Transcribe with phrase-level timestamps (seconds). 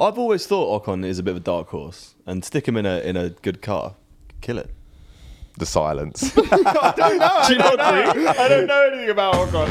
[0.00, 2.86] I've always thought Ocon is a bit of a dark horse, and stick him in
[2.86, 3.96] a in a good car,
[4.40, 4.70] kill it.
[5.58, 6.32] The silence.
[6.38, 7.26] I don't know.
[7.26, 8.34] I, don't know.
[8.38, 9.66] I don't know anything about Ocon.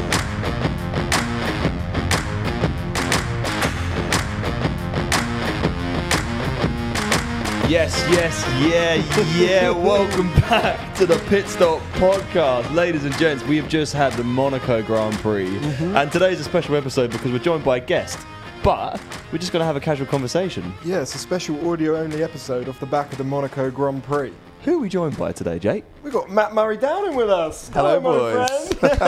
[7.70, 8.96] Yes, yes, yeah,
[9.38, 9.70] yeah.
[9.84, 12.70] Welcome back to the Pit Stop Podcast.
[12.74, 15.48] Ladies and gents, we have just had the Monaco Grand Prix.
[15.48, 15.96] Mm-hmm.
[15.96, 18.18] And today's a special episode because we're joined by a guest.
[18.62, 19.00] But
[19.32, 20.72] we're just going to have a casual conversation.
[20.84, 24.32] Yeah, it's a special audio-only episode off the back of the Monaco Grand Prix.
[24.64, 25.84] Who are we joined by today, Jake?
[26.02, 27.70] We've got Matt Murray Downing with us.
[27.72, 28.74] Hello, my boys.
[28.74, 28.98] friend.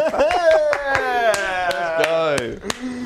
[2.05, 2.57] Go.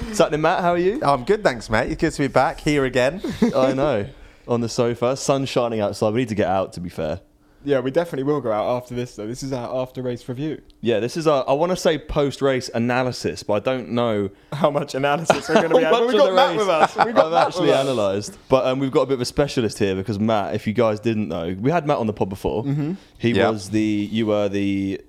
[0.07, 0.61] What's happening, Matt?
[0.61, 1.01] How are you?
[1.03, 1.91] I'm good, thanks, mate.
[1.91, 3.23] It's good to be back here again.
[3.57, 4.07] I know.
[4.47, 6.13] On the sofa, sun shining outside.
[6.13, 7.21] We need to get out, to be fair.
[7.65, 9.27] Yeah, we definitely will go out after this, though.
[9.27, 10.61] This is our after-race review.
[10.83, 14.31] Yeah, this is our, I want to say post race analysis, but I don't know
[14.53, 16.07] How much analysis we're going to be How having.
[16.07, 16.97] much We've got the Matt race with us.
[17.07, 18.39] We've got I've Matt actually analysed.
[18.49, 21.01] But um, we've got a bit of a specialist here because Matt, if you guys
[21.01, 22.65] didn't know, we had Matt on the pod before.
[22.65, 22.93] Mm-hmm.
[23.19, 23.49] He Yeah.
[23.51, 25.01] was the, you were the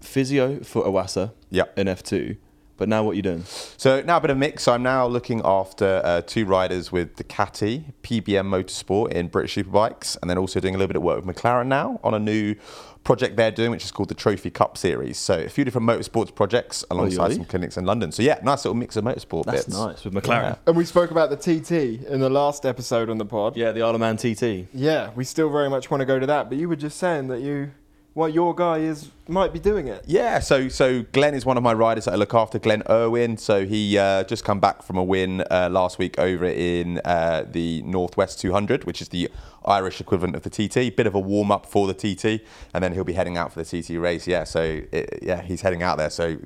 [0.00, 1.78] physio for Iwasa Yep.
[1.78, 2.36] in F2.
[2.76, 3.44] But now what are you doing?
[3.76, 4.66] So now a bit of mix.
[4.66, 10.16] I'm now looking after uh, two riders with the Ducati, PBM Motorsport in British Superbikes,
[10.20, 12.56] and then also doing a little bit of work with McLaren now on a new
[13.04, 15.18] project they're doing, which is called the Trophy Cup Series.
[15.18, 17.36] So a few different motorsports projects alongside yeah.
[17.36, 18.10] some clinics in London.
[18.10, 19.76] So yeah, nice little mix of motorsport That's bits.
[19.76, 20.58] nice with McLaren.
[20.66, 23.56] And we spoke about the TT in the last episode on the pod.
[23.56, 24.68] Yeah, the Isle of Man TT.
[24.72, 26.48] Yeah, we still very much want to go to that.
[26.48, 27.72] But you were just saying that you,
[28.14, 30.04] well, your guy is might be doing it.
[30.06, 32.58] Yeah, so so Glenn is one of my riders that I look after.
[32.58, 33.36] Glenn Irwin.
[33.36, 37.44] So he uh, just come back from a win uh, last week over in uh,
[37.50, 39.30] the Northwest 200, which is the
[39.64, 40.94] Irish equivalent of the TT.
[40.94, 43.62] Bit of a warm up for the TT, and then he'll be heading out for
[43.62, 44.28] the TT race.
[44.28, 46.10] Yeah, so it, yeah, he's heading out there.
[46.10, 46.36] So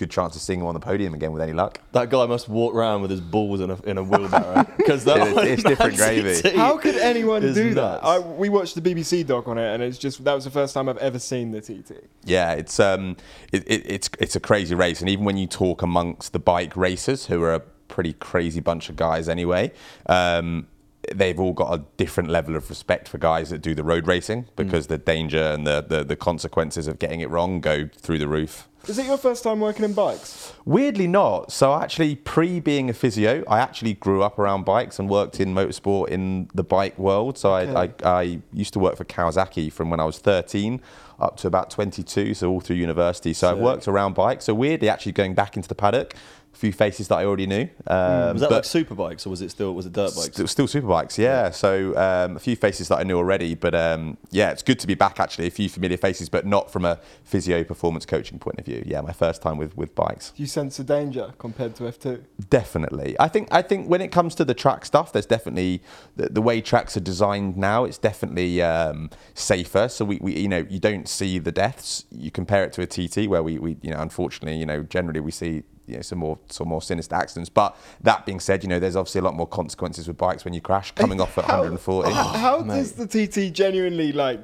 [0.00, 1.78] good chance of seeing him on the podium again with any luck.
[1.92, 4.66] That guy must walk around with his balls in a, in a wheelbarrow.
[4.76, 6.56] Because that It's- it's different Man gravy.
[6.56, 7.74] How could anyone do nuts.
[7.76, 8.04] that?
[8.04, 10.74] I, we watched the BBC doc on it, and it's just that was the first
[10.74, 11.92] time I've ever seen the TT.
[12.24, 13.16] Yeah, it's um,
[13.52, 16.76] it, it, it's it's a crazy race, and even when you talk amongst the bike
[16.76, 19.72] racers, who are a pretty crazy bunch of guys anyway,
[20.06, 20.66] um,
[21.14, 24.46] they've all got a different level of respect for guys that do the road racing
[24.56, 28.28] because the danger and the, the the consequences of getting it wrong go through the
[28.28, 28.68] roof.
[28.88, 30.52] Is it your first time working in bikes?
[30.64, 31.52] Weirdly not.
[31.52, 35.54] So actually, pre being a physio, I actually grew up around bikes and worked in
[35.54, 37.36] motorsport in the bike world.
[37.36, 40.80] So I, I, I used to work for Kawasaki from when I was 13
[41.20, 43.34] up to about 22, so all through university.
[43.34, 44.46] So I've worked around bikes.
[44.46, 46.14] So weirdly, actually going back into the paddock,
[46.52, 47.68] few faces that I already knew.
[47.86, 50.34] Um, Was that like super bikes or was it still was it dirt bikes?
[50.34, 51.50] Still, still superbikes, yeah.
[51.50, 54.86] So um, a few faces that I knew already, but um, yeah, it's good to
[54.86, 55.20] be back.
[55.20, 58.82] Actually, a few familiar faces, but not from a physio performance coaching point of view.
[58.86, 60.32] Yeah, my first time with with bikes.
[60.32, 62.22] Do you sense the danger compared to F2?
[62.50, 63.16] Definitely.
[63.18, 65.82] I think I think when it comes to the track stuff, there's definitely
[66.16, 67.84] the, the way tracks are designed now.
[67.84, 69.88] It's definitely um, safer.
[69.88, 72.04] So we, we you know you don't see the deaths.
[72.10, 75.20] You compare it to a TT where we, we you know unfortunately you know generally
[75.20, 77.48] we see you know some more some more sinister accidents.
[77.50, 80.54] But that being said, you know there's obviously a lot more consequences with bikes when
[80.54, 82.12] you crash coming off at How- 140.
[82.12, 84.40] How, how does the TT genuinely like?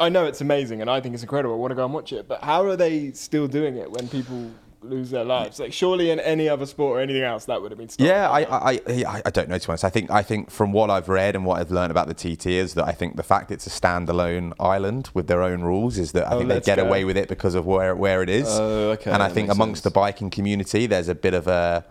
[0.00, 1.54] I know it's amazing, and I think it's incredible.
[1.54, 4.08] I want to go and watch it, but how are they still doing it when
[4.08, 4.50] people
[4.84, 5.58] lose their lives?
[5.60, 8.06] Like, surely in any other sport or anything else, that would have been stopped.
[8.08, 9.84] Yeah, I, I, I, I don't know to be honest.
[9.84, 12.46] I think, I think from what I've read and what I've learned about the TT
[12.46, 16.12] is that I think the fact it's a standalone island with their own rules is
[16.12, 16.86] that I Oh, think they get go.
[16.86, 18.46] away with it because of where where it is.
[18.48, 19.92] Oh, okay, And I think amongst sense.
[19.92, 21.84] the biking community, there's a bit of a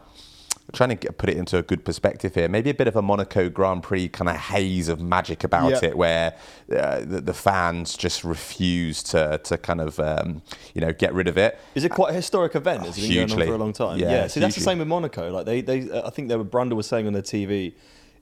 [0.74, 2.48] trying to get, put it into a good perspective here.
[2.48, 5.90] Maybe a bit of a Monaco Grand Prix kind of haze of magic about Yeah.
[5.90, 6.34] it, where
[6.76, 10.42] uh, the, the fans just refuse to to kind of um,
[10.74, 11.60] you know get rid of it.
[11.76, 12.86] Is it quite a historic event?
[12.86, 13.48] Has it been going on Hugely.
[13.48, 14.00] for a long time?
[14.00, 15.30] Yeah, See, that's the same with Monaco.
[15.32, 17.74] Like they, they, uh, I think they were Brundle was saying on their TV,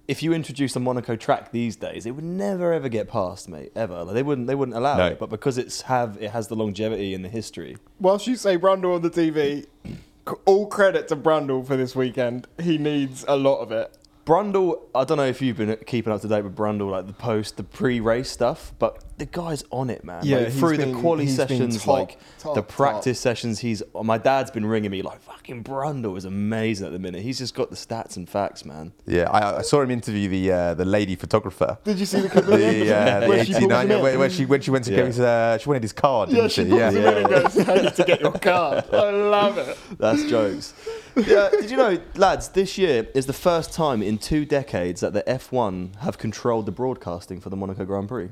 [0.07, 3.71] if you introduce a Monaco track these days, it would never ever get past, mate.
[3.75, 4.03] Ever.
[4.05, 5.05] Like they wouldn't, they wouldn't allow No.
[5.07, 5.19] it.
[5.19, 7.77] But because it's have, it has the longevity and the history.
[7.99, 9.97] Whilst you say Brundle on the TV, c-
[10.45, 12.47] all credit to Brundle for this weekend.
[12.61, 13.95] He needs a lot of it.
[14.29, 17.13] Brundle, I don't know if you've been keeping up to date with Brundle, like the
[17.13, 20.21] post, the pre-race stuff, but the guy's on it, man.
[20.23, 22.69] Yeah, like, through been- the quali sessions, top, like top, the top.
[22.69, 23.57] practice sessions.
[23.59, 23.81] He's.
[24.03, 27.21] My dad's been ringing me like, "Fucking Brundle is amazing at the minute.
[27.23, 30.51] He's just got the stats and facts, man." Yeah, I, I saw him interview the
[30.51, 31.79] uh, the lady photographer.
[31.83, 32.43] Did you see the clip?
[32.45, 34.03] of the, uh, the Where she pulls 89 him in?
[34.03, 34.97] when, when she when she went to Yeah.
[34.97, 36.69] get his uh, she wanted his card, Yeah, didn't she she?
[36.69, 39.77] pulls him in and goes, "I need to get your card." I love it.
[39.97, 40.73] That's jokes.
[41.15, 42.49] Yeah, did you know, lads?
[42.49, 46.71] This year is the first time in two decades that the F1 have controlled the
[46.71, 48.29] broadcasting for the Monaco Grand Prix.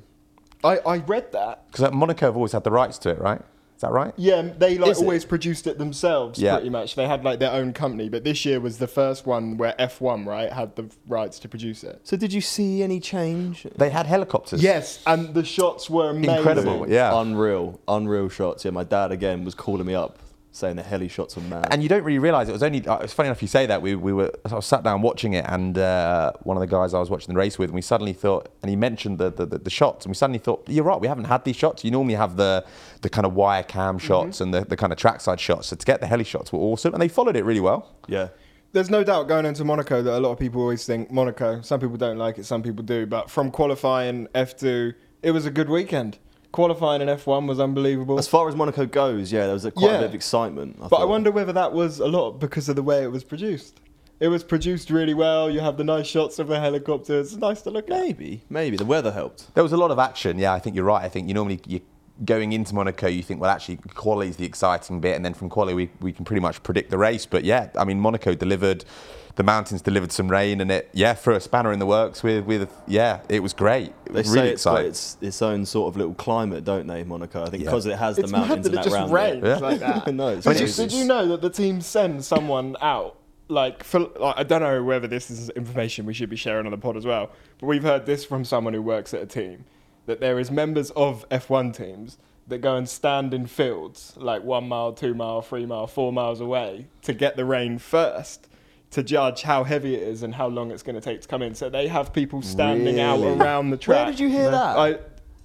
[0.64, 1.68] I, I read that.
[1.72, 3.42] Because Monaco have always had the rights to it, right?
[3.76, 4.12] Is that right?
[4.18, 5.04] Yeah, they like Is it?
[5.04, 6.56] always produced it themselves, Yeah.
[6.56, 6.96] pretty much.
[6.96, 10.26] They had like their own company, but this year was the first one where F1
[10.26, 12.00] right had the rights to produce it.
[12.04, 13.68] So did you see any change?
[13.76, 14.64] They had helicopters.
[14.64, 16.38] Yes, and the shots were amazing.
[16.38, 17.22] Incredible, yeah.
[17.22, 18.66] Unreal, unreal shots.
[18.66, 20.18] Yeah, my dad again was calling me up
[20.58, 21.68] saying the heli shots were mad.
[21.72, 22.86] And you don't really realise it was only.
[22.86, 23.82] Uh, it's funny enough you say that.
[23.82, 24.32] We, we were.
[24.46, 27.34] I was sat down watching it, and uh, one of the guys I was watching
[27.34, 30.06] the race with, and we suddenly thought, and he mentioned the, the, the, the shots,
[30.06, 31.00] and we suddenly thought, you're right.
[31.00, 31.84] We haven't had these shots.
[31.84, 32.66] You normally have the
[33.02, 35.68] the kind of wire cam shots and the, the kind of trackside shots.
[35.68, 37.96] So to get the heli shots were awesome, and they followed it really well.
[38.08, 38.30] yeah.
[38.74, 41.62] There's no doubt going into Monaco that a lot of people always think Monaco.
[41.62, 43.06] Some people don't like it, some people do.
[43.06, 44.94] But from qualifying F2,
[45.24, 46.20] it was a good weekend.
[46.58, 48.18] Qualifying in F1 was unbelievable.
[48.18, 50.76] As far as Monaco goes, yeah, there was a, quite a bit of excitement.
[50.90, 53.80] But I wonder whether that was a lot because of the way it was produced.
[54.20, 55.52] It was produced really well.
[55.52, 57.34] You have the nice shots of the helicopters.
[57.34, 58.00] It's nice to look at.
[58.00, 59.54] maybe, maybe the weather helped.
[59.54, 60.40] There was a lot of action.
[60.40, 61.04] Yeah, I think you're right.
[61.04, 61.82] I think you normally you're
[62.26, 65.50] going into Monaco, you think, well, actually, quali is the exciting bit, and then from
[65.50, 67.28] quali we, we can pretty much predict the race.
[67.28, 68.84] But yeah, I mean, Monaco delivered.
[69.38, 72.46] The mountains delivered some rain, and it yeah threw a spanner in the works with
[72.46, 73.94] with yeah it was great.
[74.08, 76.88] It They was say really it's got its its own sort of little climate, don't
[76.88, 77.44] they, Monaco?
[77.44, 77.70] I think Yeah.
[77.70, 79.48] because it has It's the mad mountains that and it that just around rains it.
[79.48, 79.58] Yeah.
[79.58, 80.14] like that.
[80.14, 83.16] no, it's Did you, did you know that the team send someone out?
[83.50, 86.72] Like, for, like, I don't know whether this is information we should be sharing on
[86.72, 87.32] the pod as well,
[87.62, 89.64] but we've heard this from someone who works at a team
[90.06, 92.18] that there is members of F1 teams
[92.48, 96.42] that go and stand in fields like one mile, two mile, three mile, four miles
[96.42, 98.48] away to get the rain first
[98.92, 101.42] to judge how heavy it is and how long it's going to take to come
[101.42, 101.54] in.
[101.56, 103.98] So they have people standing out around the track.
[103.98, 104.78] Where did you hear that?
[104.78, 105.00] I,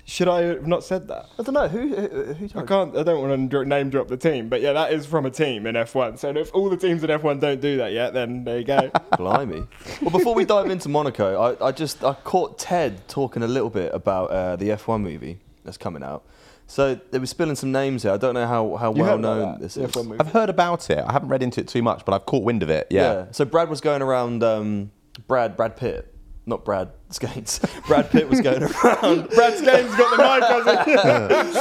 [0.04, 1.26] should I have not said that?
[1.38, 2.96] I don't know who who, who I can't.
[2.96, 5.66] I don't want to name drop the team, but yeah, that is from a team
[5.66, 6.18] in F1.
[6.18, 8.90] So if all the teams in F1 don't do that yet, then there you go.
[9.16, 9.66] Blimey.
[10.00, 13.70] Well, before we dive into Monaco, I, I just I caught Ted talking a little
[13.70, 16.24] bit about uh, the F1 movie that's coming out.
[16.66, 18.12] So they were spilling some names here.
[18.12, 19.96] I don't know how, how well known this the is.
[20.18, 20.98] I've heard about it.
[20.98, 22.86] I haven't read into it too much, but I've caught wind of it.
[22.90, 23.26] Yeah.
[23.30, 24.42] So Brad was going around.
[24.42, 24.90] Um,
[25.26, 26.12] Brad Brad Pitt,
[26.46, 27.60] not Brad Skates.
[27.86, 29.28] Brad Pitt was going around.
[29.34, 30.96] Brad Skane's got the mic,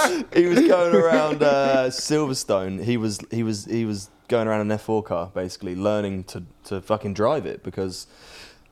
[0.04, 0.40] hasn't he?
[0.42, 2.84] he was going around uh, Silverstone.
[2.84, 6.82] He was he was he was going around an F4 car, basically learning to to
[6.82, 8.08] fucking drive it because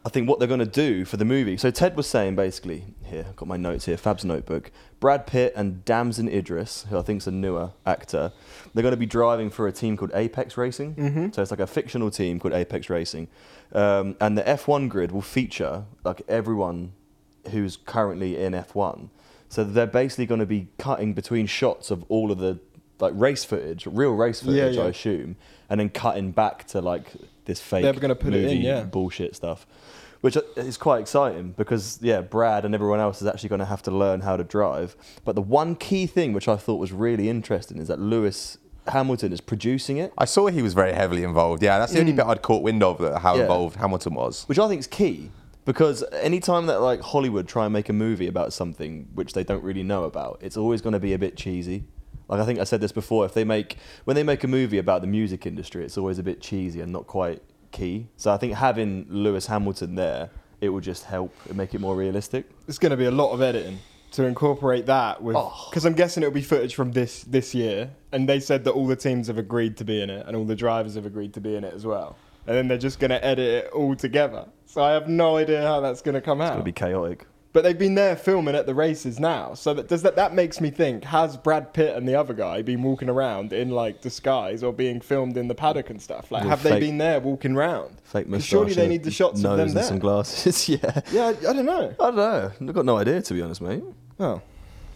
[0.10, 1.56] I think what they're going to do for the movie.
[1.56, 4.72] So Ted was saying basically here, I've got my notes here, Fab's notebook.
[5.00, 8.32] Brad Pitt and Damson Idris, who I think is a newer actor,
[8.74, 10.96] they're going to be driving for a team called Apex Racing.
[10.96, 11.32] Mm-hmm.
[11.32, 13.28] So it's like a fictional team called Apex Racing,
[13.72, 16.94] um, and the F1 grid will feature like everyone
[17.52, 19.10] who's currently in F1.
[19.48, 22.60] So they're basically going to be cutting between shots of all of the
[23.00, 24.84] like race footage, real race footage, yeah.
[24.84, 25.36] I assume,
[25.70, 27.12] and then cutting back to like
[27.46, 28.84] this fake They're gonna put it in, movie yeah.
[28.84, 29.66] bullshit stuff,
[30.22, 33.82] which is quite exciting because yeah, Brad and everyone else is actually going to have
[33.84, 34.96] to learn how to drive.
[35.24, 38.58] But the one key thing which I thought was really interesting is that Lewis
[38.88, 41.62] Hamilton is producing it, I saw he was very heavily involved.
[41.64, 43.38] Yeah, that's the only bit I'd caught wind of uh, how Mm.
[43.38, 43.42] Yeah.
[43.44, 44.44] involved Hamilton was.
[44.48, 45.32] which I think is key.
[45.66, 49.64] Because anytime that like Hollywood try and make a movie about something which they don't
[49.64, 51.84] really know about, it's always going to be a bit cheesy.
[52.30, 53.26] Like I think I said this before.
[53.26, 56.24] If they make when they make a movie about the music industry, it's always a
[56.24, 57.42] bit cheesy and not quite
[57.72, 58.08] key.
[58.18, 60.30] So I think having Lewis Hamilton there,
[60.62, 62.48] it will just help and make it more realistic.
[62.68, 63.80] It's going to be a lot of editing
[64.12, 65.68] to incorporate that with Oh.
[65.70, 68.88] because I'm guessing it'll be footage from this this year, and they said that all
[68.88, 71.42] the teams have agreed to be in it, and all the drivers have agreed to
[71.42, 72.16] be in it as well.
[72.48, 74.46] And then they're just going to edit it all together.
[74.66, 76.54] So I have no idea how that's going to come It's out.
[76.54, 77.26] It's going to be chaotic.
[77.52, 79.56] But they've been there filming at the races now.
[79.56, 82.62] So that does that that makes me think: Has Brad Pitt and the other guy
[82.62, 86.32] been walking around in like disguise or being filmed in the paddock and stuff?
[86.32, 87.98] Like, With have they been there walking around?
[88.04, 88.50] Fake 'Cause mustache.
[88.50, 89.84] Surely they and need the shots nose of them there.
[89.84, 90.70] some glasses.
[90.70, 91.02] yeah.
[91.12, 91.96] Yeah, I, I don't know.
[92.00, 92.52] I don't know.
[92.62, 93.84] I've got no idea to be honest, mate.
[94.20, 94.42] Oh,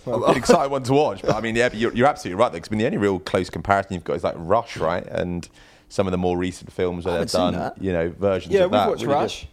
[0.06, 1.24] Well, an exciting one to watch.
[1.24, 2.52] But I mean, yeah, but you're, you're absolutely right.
[2.52, 5.06] Because I mean, the only real close comparison you've got is like Rush, right?
[5.08, 5.50] And
[5.90, 7.82] some of the more recent films where I they've done, that.
[7.82, 9.22] you know, versions yeah, of we've watched Really good.
[9.22, 9.48] Rush.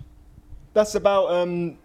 [0.74, 1.78] That's about um,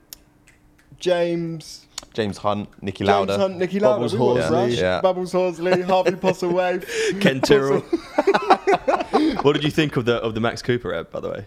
[0.99, 3.37] James James Hunt, Niki James Lauda.
[3.37, 3.95] Hunt, Niki Lauda.
[3.95, 4.69] Bubbles we watched Horsley.
[4.69, 4.77] Rush.
[4.79, 5.01] Yeah.
[5.01, 7.21] Bubbles Horsley, Harvey Postlethwaite.
[7.21, 7.81] Ken Tyrrell.
[9.41, 11.45] what did you think of the of the Max Cooper ad, by the way?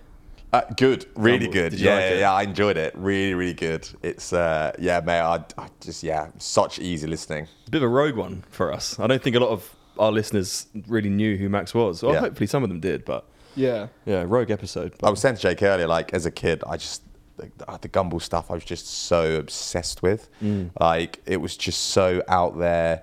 [0.52, 1.52] Uh, good, really Humble.
[1.52, 1.70] good.
[1.72, 2.20] Did you Yeah, like yeah, it?
[2.20, 2.94] yeah, I enjoyed it.
[2.96, 3.86] Really, really good.
[4.02, 5.20] It's uh, yeah, mate.
[5.20, 7.46] I, I just yeah, such easy listening.
[7.66, 8.98] a bit of a rogue one for us.
[8.98, 12.02] I don't think a lot of our listeners really knew who Max was.
[12.02, 12.20] Well, Yeah.
[12.20, 13.24] hopefully some of them did, but
[13.56, 13.88] Yeah.
[14.06, 14.94] yeah, rogue episode.
[15.02, 17.02] I was saying to Jake earlier, like as a kid, I just
[17.38, 20.28] the, the Gumball stuff I was just so obsessed with.
[20.42, 20.70] Mm.
[20.78, 23.02] Like it was just so out there,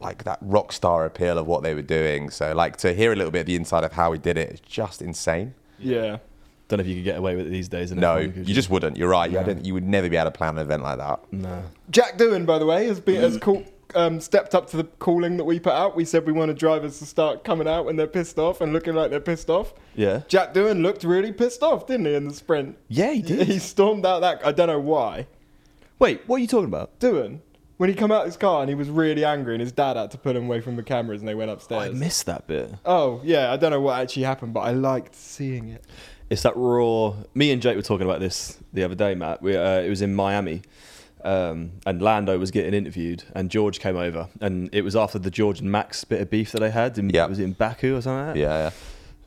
[0.00, 2.30] like that rock star appeal of what they were doing.
[2.30, 4.50] So like to hear a little bit of the inside of how he did it,
[4.50, 5.54] it's just insane.
[5.78, 6.18] Yeah.
[6.68, 7.92] Don't know if you could get away with it these days.
[7.92, 8.96] No, F1, you just wouldn't.
[8.96, 9.30] You're right.
[9.30, 9.46] You, I No.
[9.54, 11.20] don't, you would never be able to plan an event like that.
[11.32, 11.62] no.
[11.90, 13.64] Jack Doohan, by the way, has been has caught
[13.94, 15.96] um, stepped up to the calling that we put out.
[15.96, 18.94] We said we wanted drivers to start coming out when they're pissed off and looking
[18.94, 19.72] like they're pissed off.
[19.94, 20.22] Yeah.
[20.28, 22.76] Jack Doohan looked really pissed off, didn't he, in the sprint?
[22.88, 23.46] Yeah, he did.
[23.48, 24.44] He stormed out that.
[24.44, 25.26] I don't know why.
[25.98, 26.98] Wait, what are you talking about?
[27.00, 27.40] Doohan,
[27.78, 29.96] when he come out of his car and he was really angry, and his dad
[29.96, 31.90] had to pull him away from the cameras, and they went upstairs.
[31.90, 32.70] I missed that bit.
[32.84, 35.84] oh yeah, I don't know what actually happened, but I liked seeing it.
[36.28, 37.14] It's that raw.
[37.34, 39.40] Me and Jake were talking about this the other day, Matt.
[39.42, 40.62] We, uh, it was in Miami,
[41.24, 45.30] um, and Lando was getting interviewed, and George came over, and it was after the
[45.30, 46.98] George and Max bit of beef that they had.
[46.98, 47.26] In, Yeah.
[47.26, 48.26] Was it in Baku or something?
[48.26, 48.40] Like that?
[48.40, 48.70] Yeah, yeah.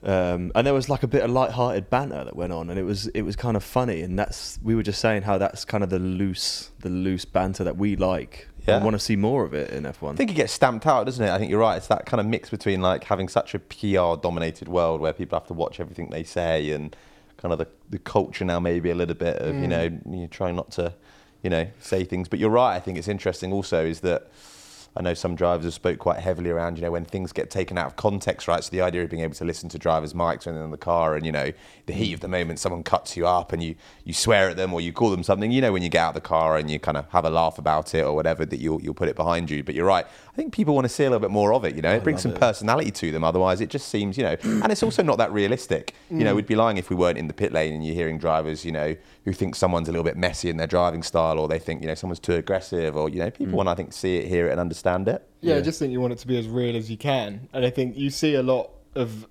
[0.02, 2.84] Um, and there was like a bit of light-hearted banter that went on, and it
[2.84, 4.02] was it was kind of funny.
[4.02, 7.64] And that's we were just saying how that's kind of the loose the loose banter
[7.66, 8.48] that we like.
[8.68, 8.76] Yeah.
[8.76, 10.14] and want to see more of it in F1.
[10.14, 11.32] I think it gets stamped out, doesn't it?
[11.32, 11.78] I think you're right.
[11.78, 15.40] It's that kind of mix between like having such a PR dominated world where people
[15.40, 16.96] have to watch everything they say and
[17.38, 20.56] kind of the, the culture now maybe a little bit of, you know, you trying
[20.56, 20.94] not to,
[21.42, 22.28] you know, say things.
[22.28, 22.76] But you're right.
[22.76, 24.30] I think it's interesting also is that
[24.96, 27.78] I know some drivers have spoke quite heavily around, you know, when things get taken
[27.78, 28.64] out of context, right?
[28.64, 30.78] So the idea of being able to listen to drivers' mics when they're in the
[30.78, 31.52] car and, you know,
[31.86, 34.74] the heat of the moment, someone cuts you up and you, you swear at them
[34.74, 36.72] or you call them something, you know, when you get out of the car and
[36.72, 39.16] you kind of have a laugh about it or whatever, that you'll, you'll put it
[39.16, 39.64] behind you.
[39.64, 40.06] But you're right.
[40.40, 42.02] I think people want to see a little bit more of it, you know, it
[42.02, 43.26] brings some personality to them.
[43.26, 45.94] Otherwise, it just seems, you know, and it's also not that realistic.
[46.10, 46.38] You know, mm.
[46.38, 48.72] we'd be lying if we weren't in the pit lane and you're hearing drivers, you
[48.72, 51.82] know, who think someone's a little bit messy in their driving style or they think,
[51.82, 53.58] you know, someone's too aggressive or, you know, people mm.
[53.58, 55.28] want to, I think, see it, hear it and understand it.
[55.42, 55.64] Yeah, I Yeah.
[55.64, 57.50] just think you want it to be as real as you can.
[57.52, 59.28] And I think you see a lot of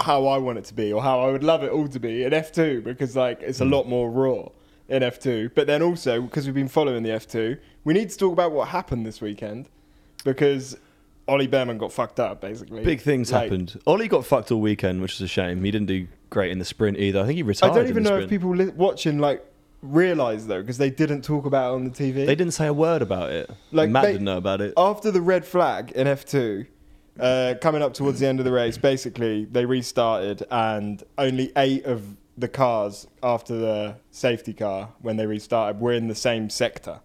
[0.00, 2.24] how I want it to be or how I would love it all to be
[2.24, 3.70] in F2 because like it's a mm.
[3.70, 4.48] lot more raw
[4.88, 5.52] in F2.
[5.54, 8.66] But then also because we've been following the F2, we need to talk about what
[8.70, 9.68] happened this weekend
[10.24, 10.76] because
[11.28, 12.82] Ollie Bearman got fucked up basically.
[12.84, 13.80] Big things Like, happened.
[13.86, 15.62] Ollie got fucked all weekend, which is a shame.
[15.64, 17.20] He didn't do great in the sprint either.
[17.20, 17.72] I think he retired.
[17.72, 18.24] I don't even know sprint.
[18.24, 19.44] if people li- watching like
[19.82, 22.26] realize though because they didn't talk about it on the TV.
[22.26, 23.50] They didn't say a word about it.
[23.70, 24.72] Like, Matt they- didn't know about it.
[24.76, 26.66] after the red flag in F2,
[27.20, 31.84] uh, coming up towards the end of the race, basically they restarted and only eight
[31.84, 36.98] of the cars after the safety car when they restarted were in the same sector.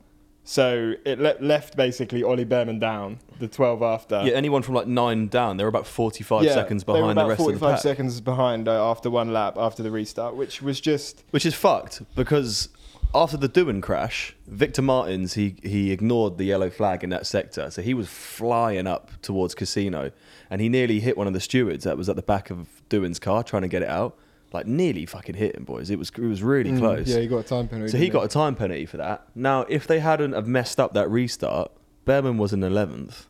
[0.50, 4.24] So it le- left basically Ollie Bearman down, the 12 after.
[4.26, 7.26] yeah, anyone from like nine down, they're about forty-five Yeah, seconds they were behind the
[7.28, 10.60] rest of the 45 pack, seconds behind uh, after one lap after the restart, which
[10.60, 12.70] was just which is fucked because
[13.14, 17.70] after the Doohan crash, Victor Martins he he ignored the yellow flag in that sector,
[17.70, 20.10] so he was flying up towards Casino,
[20.50, 23.20] and he nearly hit one of the stewards that was at the back of Doohan's
[23.20, 24.18] car trying to get it out.
[24.52, 25.90] Like nearly fucking hit him, boys.
[25.90, 27.08] It was it was really close.
[27.08, 27.92] Mm, Yeah, he got a time penalty.
[27.92, 29.28] So he didn't got a time penalty for that.
[29.36, 31.72] Now, if they hadn't have messed up that restart,
[32.06, 33.28] Bearman was in eleventh.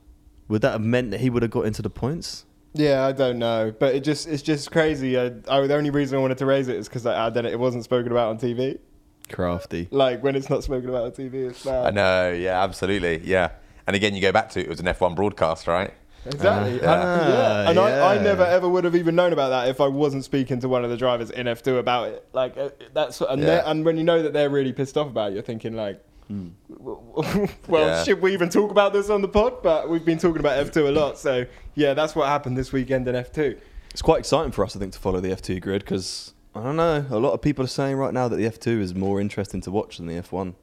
[0.47, 2.45] Would that have meant that he would have got into the points?
[2.73, 5.19] Yeah, I don't know, but it just it's just crazy.
[5.19, 7.45] I, I, the only reason I wanted to raise it is because I, I don't,
[7.45, 8.79] it wasn't spoken about on TV.
[9.29, 9.87] Crafty.
[9.91, 11.87] Like when it's not spoken about on TV, it's bad.
[11.87, 13.51] I know, yeah, absolutely, yeah.
[13.85, 15.93] And again, you go back to it, it was an F1 broadcast, right?
[16.25, 16.79] Exactly.
[16.83, 17.69] Ah, And- yeah.
[17.69, 20.59] And I, I never ever would have even known about that if I wasn't speaking
[20.61, 22.25] to one of the drivers in F2 about it.
[22.33, 23.63] Like uh, that's and, Yeah.
[23.65, 26.03] and when you know that they're really pissed off about it, you're thinking like.
[26.79, 28.03] well, Yeah.
[28.03, 29.63] should we even talk about this on the pod?
[29.63, 31.45] But we've been talking about F2 a lot, so
[31.75, 33.57] yeah, that's what happened this weekend in F2.
[33.91, 36.75] It's quite exciting for us, I think, to follow the F2 grid because I don't
[36.75, 37.05] know.
[37.09, 39.71] A lot of people are saying right now that the F2 is more interesting to
[39.71, 40.53] watch than the F1.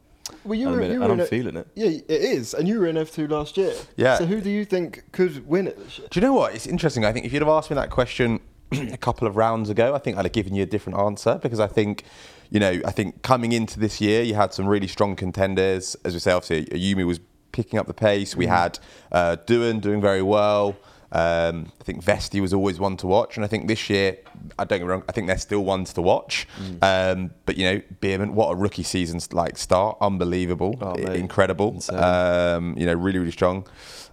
[0.45, 1.67] Well, you were, minute, you were and I'm a- feeling it.
[1.75, 3.75] Yeah, it is, and you were in F2 last year.
[3.97, 4.19] Yeah.
[4.19, 6.09] So who do you think could win it this year?
[6.11, 6.55] Do you know what?
[6.55, 7.05] It's interesting.
[7.05, 8.41] I think if you'd have asked me that question
[8.73, 11.61] a couple of rounds ago, I think I'd have given you a different answer because
[11.61, 12.05] I think,
[12.51, 15.97] you know, I think coming into this year, you had some really strong contenders.
[16.05, 17.21] As we say, obviously, Yumi was
[17.53, 18.37] picking up the pace.
[18.37, 18.79] We had
[19.13, 20.77] uh, doing very well.
[21.13, 24.19] Um, I think Vesti was always one to watch, and I think this year,
[24.59, 26.47] I don't get me wrong, I think they're still ones to watch.
[26.83, 31.81] Um, but you know, Bearman, what a rookie season like start, unbelievable, Oh, incredible.
[31.91, 33.67] Um, you know, really, really strong.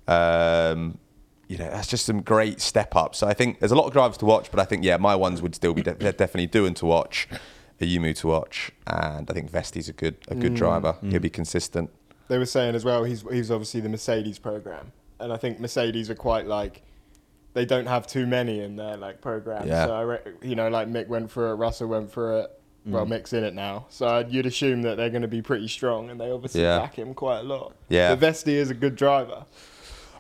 [0.08, 0.98] Um,
[1.48, 3.16] you know, that's just some great step up.
[3.16, 5.16] So I think there's a lot of drivers to watch, but I think yeah, my
[5.16, 7.28] ones would still be de- they're definitely doing to watch,
[7.82, 10.96] Ayumu to watch, and I think Vesti's a good a good driver.
[11.02, 11.90] He'll be consistent.
[12.30, 16.10] They were saying as well he's he's obviously the Mercedes program, and I think Mercedes
[16.10, 16.84] are quite like
[17.54, 19.68] they don't have too many in their like program.
[19.68, 19.86] Yeah.
[19.86, 22.52] So I re- you know, like Mick went for it, Russell went for it.
[22.88, 22.92] Mm.
[22.92, 26.10] Well, Mick's in it now, so you'd assume that they're going to be pretty strong,
[26.10, 26.80] and they obviously Yeah.
[26.80, 27.74] back him quite a lot.
[27.88, 28.14] Yeah.
[28.14, 29.46] but Vesti is a good driver.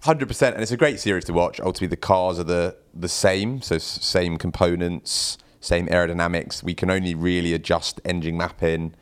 [0.03, 1.59] Hundred percent, and it's a great series to watch.
[1.59, 6.63] Ultimately, the cars are the the same, so same components, same aerodynamics.
[6.63, 8.95] We can only really adjust engine mapping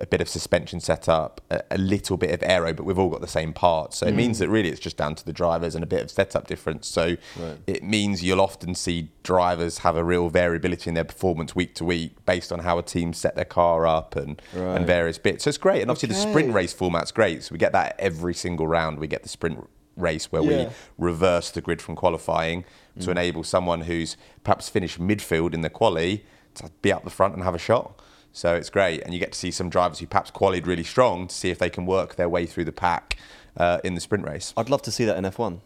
[0.00, 3.20] a bit of suspension setup, a, a little bit of aero, but we've all got
[3.20, 3.98] the same parts.
[3.98, 4.16] So it mm.
[4.16, 6.88] means that really it's just down to the drivers and a bit of setup difference.
[6.88, 7.58] So Right.
[7.66, 11.84] it means you'll often see drivers have a real variability in their performance week to
[11.84, 14.76] week based on how a team set their car up and, Right.
[14.76, 15.44] and various bits.
[15.44, 15.82] So it's great.
[15.82, 17.44] And obviously the sprint race format's great.
[17.44, 18.98] So we get that every single round.
[18.98, 20.64] We get the sprint race where Yeah.
[20.66, 22.64] we reverse the grid from qualifying
[22.98, 23.12] to mm.
[23.12, 26.24] enable someone who's perhaps finished midfield in the quali
[26.54, 28.00] to be up the front and have a shot.
[28.34, 31.28] So it's great, and you get to see some drivers who perhaps qualified really strong
[31.28, 33.16] to see if they can work their way through the pack
[33.56, 34.52] uh, in the sprint race.
[34.56, 35.60] I'd love to see that in F1.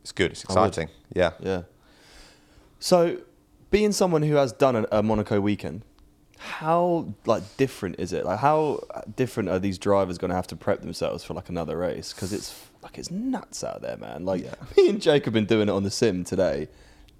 [0.00, 0.32] It's good.
[0.32, 0.88] It's exciting.
[1.14, 1.30] Yeah.
[1.38, 1.62] Yeah.
[2.80, 3.18] So,
[3.70, 5.82] being someone who has done a, Monaco weekend,
[6.38, 8.24] how like different is it?
[8.24, 8.80] Like, how
[9.14, 12.12] different are these drivers going to have to prep themselves for like another race?
[12.12, 14.24] Because it's like it's nuts out there, man.
[14.24, 14.54] Like Yeah.
[14.76, 16.66] me and Jake have been doing it on the sim today,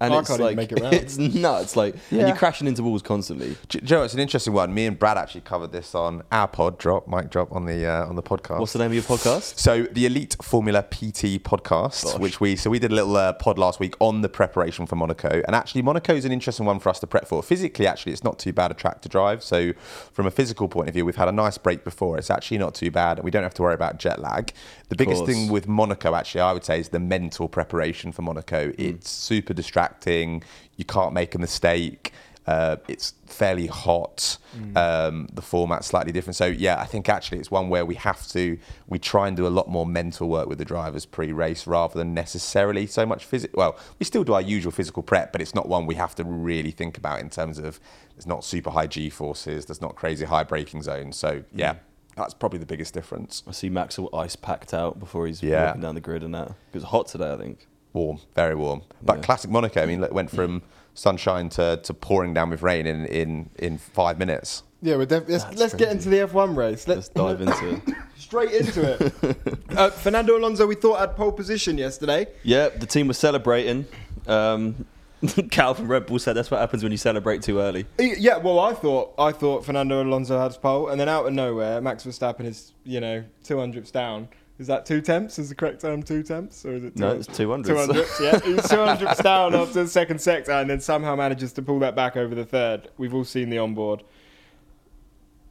[0.01, 0.93] and I it's can't even like make it round.
[0.95, 1.75] it's nuts.
[1.75, 2.27] Like, and Yeah.
[2.27, 3.55] you're crashing into walls constantly.
[3.69, 4.73] Do you know, it's an interesting one.
[4.73, 8.05] Me and Brad actually covered this on our pod drop, mic drop on the uh,
[8.07, 8.59] on the podcast.
[8.59, 9.57] What's the name of your podcast?
[9.59, 12.19] So the Elite Formula PT podcast, Gosh.
[12.19, 14.95] which we so we did a little uh, pod last week on the preparation for
[14.95, 17.41] Monaco, and actually Monaco is an interesting one for us to prep for.
[17.43, 19.43] Physically, actually, it's not too bad a track to drive.
[19.43, 19.73] So
[20.11, 22.17] from a physical point of view, we've had a nice break before.
[22.17, 24.51] It's actually not too bad, and we don't have to worry about jet lag.
[24.89, 25.31] The biggest course.
[25.33, 28.69] thing with Monaco, actually, I would say, is the mental preparation for Monaco.
[28.69, 28.79] Mm.
[28.79, 29.82] It's super distracting.
[29.87, 30.43] Acting,
[30.77, 32.11] you can't make a mistake.
[32.45, 34.37] Uh, it's fairly hot.
[34.75, 36.35] Um, the format's slightly different.
[36.35, 39.47] So yeah, I think actually it's one where we have to we try and do
[39.47, 43.57] a lot more mental work with the drivers pre-race rather than necessarily so much physical.
[43.57, 46.23] Well, we still do our usual physical prep, but it's not one we have to
[46.25, 47.79] really think about in terms of
[48.15, 51.15] there's not super high G forces, there's not crazy high braking zones.
[51.15, 51.75] So yeah,
[52.17, 53.41] that's probably the biggest difference.
[53.47, 55.67] I see Max all ice packed out before he's Yeah.
[55.67, 56.49] walking down the grid and that.
[56.49, 57.67] It was hot today, I think.
[57.93, 58.81] Warm, very warm.
[59.01, 59.21] But Yeah.
[59.23, 59.81] classic Monaco.
[59.81, 60.61] I mean, look, went from
[60.95, 64.63] sunshine to, to pouring down with rain in, in, in five minutes.
[64.81, 66.87] Yeah, we're def- let's, let's get into the F1 race.
[66.87, 67.81] Let's dive into it.
[68.17, 69.57] straight into it.
[69.77, 72.27] uh, Fernando Alonso, we thought had pole position yesterday.
[72.43, 73.85] Yeah, the team was celebrating.
[74.27, 74.85] Um,
[75.51, 77.85] Cal from Red Bull said that's what happens when you celebrate too early.
[77.97, 81.31] Yeah, well, I thought I thought Fernando Alonso had his pole, and then out of
[81.31, 84.27] nowhere, Max Verstappen is you know two hundredths down.
[84.63, 85.37] Is that two temps?
[85.39, 86.95] Is the correct term two temps, or is it?
[86.95, 87.67] Two No, it's 200.
[87.67, 88.17] Two hundredths.
[88.21, 91.79] Yeah, he's two hundredths down after the second sector, and then somehow manages to pull
[91.79, 92.87] that back over the third.
[92.97, 94.03] We've all seen the onboard.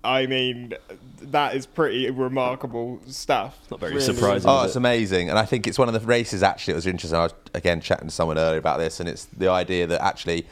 [0.02, 0.72] I mean,
[1.20, 3.58] that is pretty remarkable stuff.
[3.70, 4.04] Not very Really.
[4.06, 4.48] surprising.
[4.48, 4.78] Oh, is it's it?
[4.78, 5.28] amazing.
[5.28, 7.18] And I think it's one of the races, actually, it was interesting.
[7.18, 10.46] I was, again, chatting to someone earlier about this, and it's the idea that actually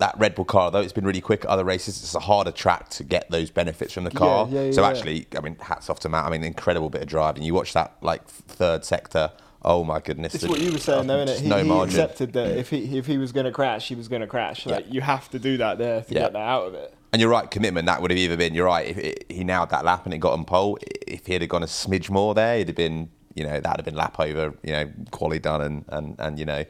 [0.00, 2.50] that Red Bull car, though it's been really quick at other races, it's a harder
[2.50, 4.48] track to get those benefits from the car.
[4.50, 4.88] Yeah, yeah, so yeah.
[4.88, 6.24] actually, I mean, hats off to Matt.
[6.24, 7.42] I mean, incredible bit of driving.
[7.42, 9.30] You watch that, like, third sector.
[9.62, 10.34] Oh, my goodness.
[10.34, 11.42] It's what you were saying, though, just innit?
[11.42, 12.00] He, no he margin.
[12.00, 14.64] accepted that if he if he was going to crash, he was going to crash.
[14.64, 16.94] Like you have to do that there to get that out of it.
[17.12, 17.86] And you're right, commitment.
[17.86, 18.86] That would have either been you're right.
[18.86, 21.62] If it, he nailed that lap and it got on pole, if he had gone
[21.62, 24.54] a smidge more there, it'd have been you know that'd have been lap over.
[24.62, 26.64] You know, quality done, and and and you know,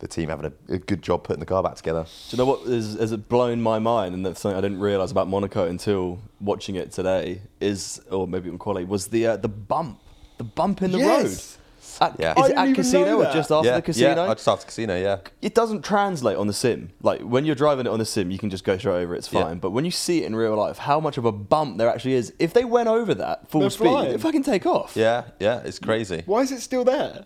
[0.00, 2.04] the team having a, a good job putting the car back together.
[2.28, 4.80] Do you know what has, has it blown my mind, and that's something I didn't
[4.80, 9.36] realise about Monaco until watching it today, is, or maybe in quality, was the uh,
[9.36, 10.00] the bump,
[10.38, 11.22] the bump in the Yes.
[11.24, 11.62] road.
[12.00, 12.32] At, Yeah.
[12.32, 14.24] Is I it at casino or just after yeah, the casino?
[14.24, 14.30] yeah.
[14.30, 14.96] I just after the casino.
[14.96, 16.90] Yeah, it doesn't translate on the sim.
[17.02, 19.14] Like when you're driving it on the sim, you can just go straight over.
[19.14, 19.42] It's Yeah.
[19.44, 19.58] fine.
[19.58, 22.14] But when you see it in real life, how much of a bump there actually
[22.14, 22.32] is.
[22.38, 24.12] If they went over that full They're speed, flying.
[24.12, 24.92] if I can take off.
[24.96, 25.60] yeah, yeah.
[25.64, 26.22] It's crazy.
[26.26, 27.24] Why is it still there?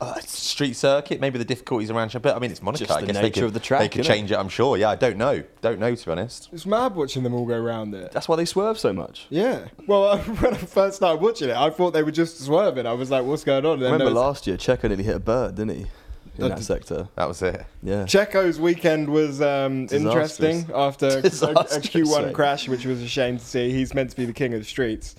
[0.00, 2.10] Uh, street circuit, maybe the difficulties around.
[2.22, 2.86] But I mean, it's Monaco.
[2.86, 4.38] Just I the guess they nature could, of the track, They could change it.
[4.38, 4.78] I'm sure.
[4.78, 5.42] Yeah, I don't know.
[5.60, 6.48] Don't know to be honest.
[6.52, 8.10] It's mad watching them all go round it.
[8.12, 9.26] That's why they swerve so much.
[9.28, 9.66] Yeah.
[9.86, 12.86] Well, when I first started watching it, I thought they were just swerving.
[12.86, 15.16] I was like, "What's going on?" And then Remember was- last year, Checo nearly hit
[15.16, 15.86] a bird, didn't he?
[16.38, 17.08] In Uh, that sector.
[17.16, 17.66] That was it.
[17.82, 18.04] Yeah.
[18.04, 22.34] Checo's weekend was um, interesting after a, a Disastrous, Q1 mate.
[22.34, 23.70] crash, which was a shame to see.
[23.70, 25.16] He's meant to be the king of the streets.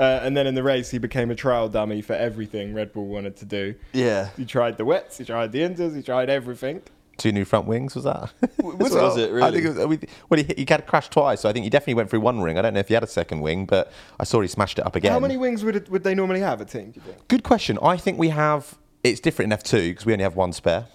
[0.00, 3.06] Uh, and then in the race, he became a trial dummy for everything Red Bull
[3.06, 3.74] wanted to do.
[3.92, 4.30] Yeah.
[4.36, 6.80] He tried the wets, he tried the inters, he tried everything.
[7.18, 8.32] Two new front wings was that?
[8.62, 9.98] Was it- was it I think it was,
[10.30, 12.40] well, he, he had a crash twice, so I think he definitely went through one
[12.40, 12.56] ring.
[12.58, 14.86] I don't know if he had a second wing, but I saw he smashed it
[14.86, 15.12] up again.
[15.12, 17.28] How many wings would, it, would they normally have, a team, do you think?
[17.28, 17.78] Good question.
[17.82, 18.78] I think we have.
[19.04, 20.86] It's different in F2 because we only have one spare.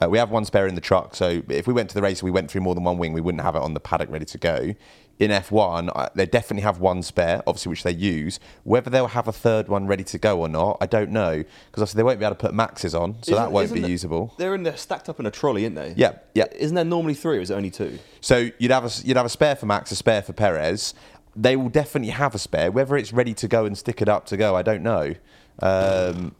[0.00, 2.20] Uh, we have one spare in the truck, so if we went to the race
[2.20, 4.10] and we went through more than one wing, we wouldn't have it on the paddock
[4.10, 4.74] ready to go.
[5.20, 8.40] In F1, uh, they definitely have one spare, obviously, which they use.
[8.64, 11.82] Whether they'll have a third one ready to go or not, I don't know, because
[11.82, 13.88] obviously they won't be able to put maxes on, so that Isn't- won't be the-
[13.90, 14.34] usable.
[14.38, 15.94] They're in there stacked up in a trolley, aren't they?
[15.96, 16.46] Yeah, yeah.
[16.56, 17.98] Isn't there normally three or is it only two?
[18.20, 20.94] So you'd have a you'd have a spare for Max, a spare for Perez.
[21.36, 22.72] They will definitely have a spare.
[22.72, 25.14] Whether it's ready to go and stick it up to go, I don't know.
[25.60, 26.34] Um,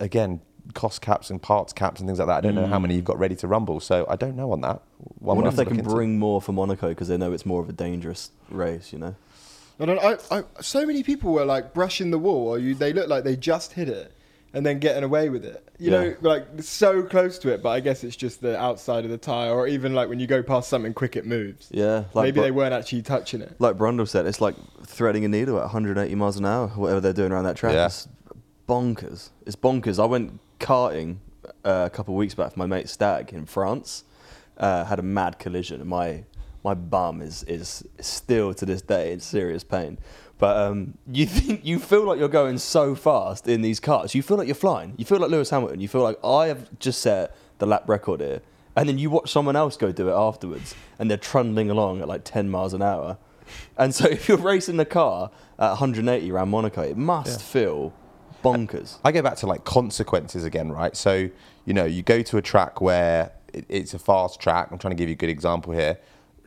[0.00, 0.40] again,
[0.74, 2.36] cost caps and parts caps and things like that.
[2.38, 2.82] I don't know how mm.
[2.82, 4.82] many you've got ready to rumble, so I don't know on that.
[5.00, 5.94] I wonder we'll if they can look into.
[5.94, 9.14] bring more for Monaco because they know it's more of a dangerous race, you know?
[9.78, 9.98] I don't.
[10.02, 13.24] I, I, so many people were like brushing the wall, or you, they look like
[13.24, 14.12] they just hit it
[14.54, 15.62] and then getting away with it.
[15.78, 16.00] You Yeah.
[16.00, 19.18] know, like so close to it, but I guess it's just the outside of the
[19.18, 21.68] tire, or even like when you go past something quick, it moves.
[21.70, 23.54] Yeah, like Maybe Bru- they weren't actually touching it.
[23.58, 27.12] like Brundle said, it's like threading a needle at 180 miles an hour, whatever they're
[27.12, 27.74] doing around that track.
[27.74, 27.86] Yeah.
[27.86, 28.08] It's
[28.66, 29.28] bonkers.
[29.44, 30.02] It's bonkers.
[30.02, 31.18] I went karting
[31.64, 34.04] uh, a couple of weeks back for my mate Stag in France.
[34.56, 36.24] Uh, had a mad collision, and my
[36.64, 39.98] my bum is is still to this day in serious pain.
[40.38, 44.14] But um, you think you feel like you're going so fast in these cars.
[44.14, 44.94] You feel like you're flying.
[44.96, 45.80] You feel like Lewis Hamilton.
[45.80, 48.40] You feel like I have just set the lap record here,
[48.74, 52.08] and then you watch someone else go do it afterwards, and they're trundling along at
[52.08, 53.18] like 10 miles an hour.
[53.78, 57.92] And so if you're racing the car at 180 around Monaco, it must feel
[58.42, 58.98] bonkers.
[59.04, 60.96] I go back to like consequences again, right?
[60.96, 61.28] So,
[61.64, 64.68] you know, you go to a track where it, it's a fast track.
[64.70, 65.98] I'm trying to give you a good example here.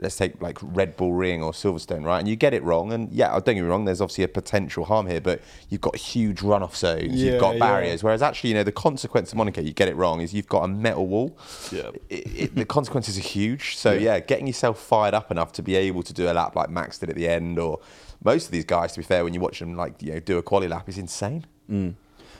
[0.01, 2.19] Let's take like Red Bull Ring or Silverstone, right?
[2.19, 2.93] And you get it wrong.
[2.93, 5.97] And yeah, don't get me wrong, there's obviously a potential harm here, but you've got
[5.97, 7.59] huge runoff zones, Yeah, you've got yeah.
[7.59, 8.01] barriers.
[8.01, 10.63] Whereas actually, you know, the consequence of Monaco, you get it wrong, is you've got
[10.63, 11.37] a metal wall.
[11.69, 11.89] Yeah.
[12.07, 13.75] It, it, the consequences are huge.
[13.75, 14.21] So yeah.
[14.21, 17.09] getting yourself fired up enough to be able to do a lap like Max did
[17.09, 17.81] at the end, or
[18.23, 20.37] most of these guys, to be fair, when you watch them like you know do
[20.37, 21.45] a quali lap, is insane.
[21.69, 21.93] Mm.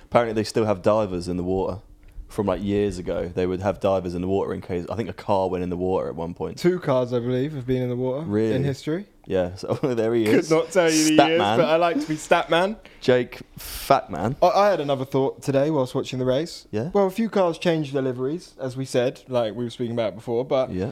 [0.05, 1.79] Apparently, they still have divers in the water
[2.27, 3.31] from like years ago.
[3.33, 5.69] They would have divers in the water in case I think a car went in
[5.69, 6.57] the water at one point.
[6.57, 8.55] Two cars, I believe, have been in the water Really?
[8.55, 9.05] in history.
[9.25, 10.47] Yeah, so there he is.
[10.49, 11.57] Could not tell you the Stat years, man.
[11.59, 12.75] but I like to be stat man.
[13.01, 14.35] Jake Fat Man.
[14.41, 16.67] I, I had another thought today whilst watching the race.
[16.71, 16.89] Yeah?
[16.93, 20.15] Well, a few cars changed their liveries, as we said, like we were speaking about
[20.15, 20.91] before, but Yeah.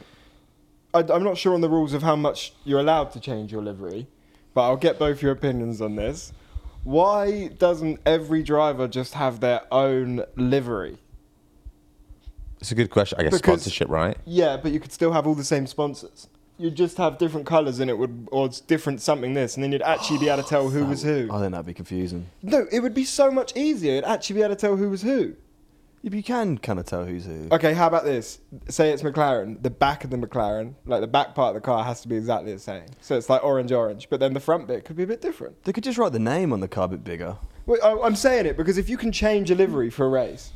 [0.94, 3.62] I, I'm not sure on the rules of how much you're allowed to change your
[3.62, 4.06] livery,
[4.54, 6.32] but I'll get both your opinions on this.
[6.88, 10.96] Why doesn't every driver just have their own livery?
[12.62, 13.20] It's a good question.
[13.20, 14.16] I guess Because- sponsorship, right?
[14.24, 16.28] Yeah, but you could still have all the same sponsors.
[16.56, 19.70] You'd just have different colours and it would, or it's different something this, and then
[19.70, 21.28] you'd actually be able to tell who was who.
[21.30, 22.30] I think that'd be confusing.
[22.42, 23.96] No, it would be so much easier.
[23.96, 25.34] You'd actually be able to tell who was who.
[26.14, 27.48] You can kind of tell who's who.
[27.52, 28.40] Okay, how about this?
[28.68, 29.62] Say it's McLaren.
[29.62, 32.16] The back of the McLaren, like the back part of the car, has to be
[32.16, 32.86] exactly the same.
[33.00, 34.08] So it's like orange, orange.
[34.10, 35.64] But then the front bit could be a bit different.
[35.64, 37.36] They could just write the name on the car a bit bigger.
[37.82, 40.52] I, I'm saying it because if you can change a livery for a race,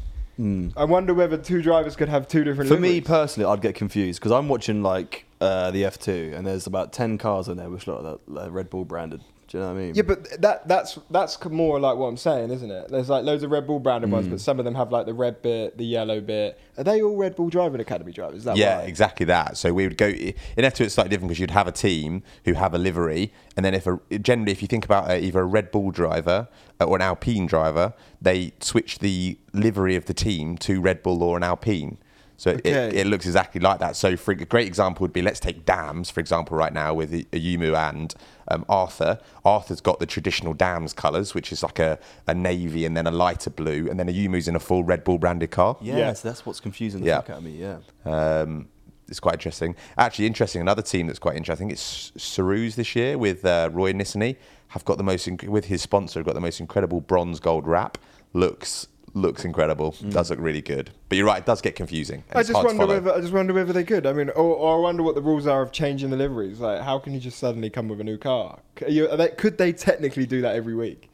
[0.76, 2.68] I wonder whether two drivers could have two different.
[2.68, 6.66] For me personally, I'd get confused because I'm watching like uh, the F2 and there's
[6.66, 9.20] about 10 cars in there which look like Red Bull branded.
[9.52, 9.94] Do you know what I mean?
[9.94, 12.88] Yeah, but that that's that's more like what I'm saying, isn't it?
[12.88, 14.30] There's like loads of Red Bull branded ones, Hmm.
[14.30, 16.58] but some of them have like the red bit, the yellow bit.
[16.78, 18.38] Are they all Red Bull Driving Academy drivers?
[18.38, 19.58] Is that Yeah, exactly that.
[19.58, 20.80] So we would go in F2.
[20.86, 23.86] It's slightly different because you'd have a team who have a livery, and then if
[23.86, 26.48] a generally if you think about uh, either a Red Bull driver
[26.80, 31.22] uh, or an Alpine driver, they switch the livery of the team to Red Bull
[31.22, 31.98] or an Alpine.
[32.42, 32.96] So it, Okay.
[32.98, 33.94] it looks exactly like that.
[33.94, 37.12] So for a great example would be let's take Dams for example right now with
[37.30, 38.12] Ayumu and
[38.48, 39.20] um, Arthur.
[39.44, 43.12] Arthur's got the traditional Dams colours, which is like a, a navy and then a
[43.12, 45.76] lighter blue, and then Ayumu's in a full Red Bull branded car.
[45.80, 46.12] yeah, Yeah.
[46.14, 47.20] so that's what's confusing the Yeah.
[47.20, 47.52] fuck out of me.
[47.52, 47.76] Yeah.
[48.04, 48.66] Um,
[49.06, 49.76] it's quite interesting.
[49.96, 50.60] Actually, interesting.
[50.60, 51.70] Another team that's quite interesting.
[51.70, 54.34] It's Charouz this year with uh, Roy Nissany.
[54.68, 56.18] Have got the most inc- with his sponsor.
[56.18, 57.98] Have got the most incredible bronze gold wrap.
[58.32, 59.92] Looks looks incredible.
[59.92, 60.12] Mm.
[60.12, 60.90] Does look really good.
[61.08, 61.38] But you're right.
[61.38, 62.24] It does get confusing.
[62.32, 64.06] I just wonder whether I just wonder whether they could.
[64.06, 66.60] I mean, or, or I wonder what the rules are of changing the liveries.
[66.60, 68.60] Like, how can you just suddenly come with a new car?
[68.82, 71.08] Are you- are they, could they technically do that every week?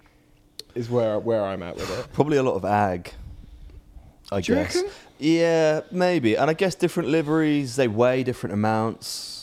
[0.75, 2.07] Is where where I'm at with it.
[2.13, 3.13] Probably a lot of ag.
[4.31, 4.83] I Do guess.
[5.19, 6.37] Yeah, maybe.
[6.37, 9.38] And I guess different liveries, they weigh different amounts.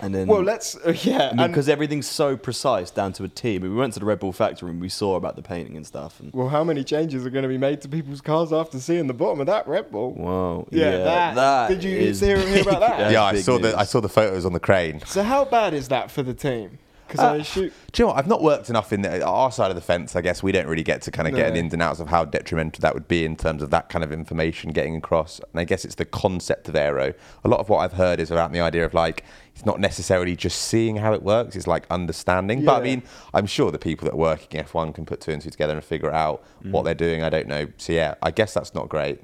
[0.00, 0.26] And then.
[0.26, 1.30] Well, let's uh, yeah.
[1.30, 3.58] and- because everything's so precise down to a T.
[3.58, 6.20] We went to the Red Bull factory and we saw about the painting and stuff.
[6.20, 9.06] And well, how many changes are going to be made to people's cars after seeing
[9.06, 10.12] the bottom of that Red Bull?
[10.14, 13.10] whoa, Yeah, yeah, that- did you is hear- hear about that?
[13.12, 13.76] Yeah, I big saw the.
[13.78, 15.00] I saw the photos on the crane.
[15.06, 16.78] So how bad is that for the team?
[17.06, 17.72] Because Uh, I shoot.
[17.92, 18.18] Do you know what?
[18.18, 20.16] I've not worked enough in the, our side of the fence.
[20.16, 21.60] I guess we don't really get to kind of get an No.
[21.60, 24.12] ins and outs of how detrimental that would be in terms of that kind of
[24.12, 25.38] information getting across.
[25.52, 27.14] And I guess it's the concept of aero.
[27.44, 30.36] A lot of what I've heard is about the idea of like it's not necessarily
[30.36, 32.64] just seeing how it works; it's like understanding.
[32.64, 35.40] But I mean, I'm sure the people that are working F1 can put two and
[35.40, 37.22] two together and figure out what they're doing.
[37.22, 37.68] I don't know.
[37.78, 39.22] So yeah, I guess that's not great.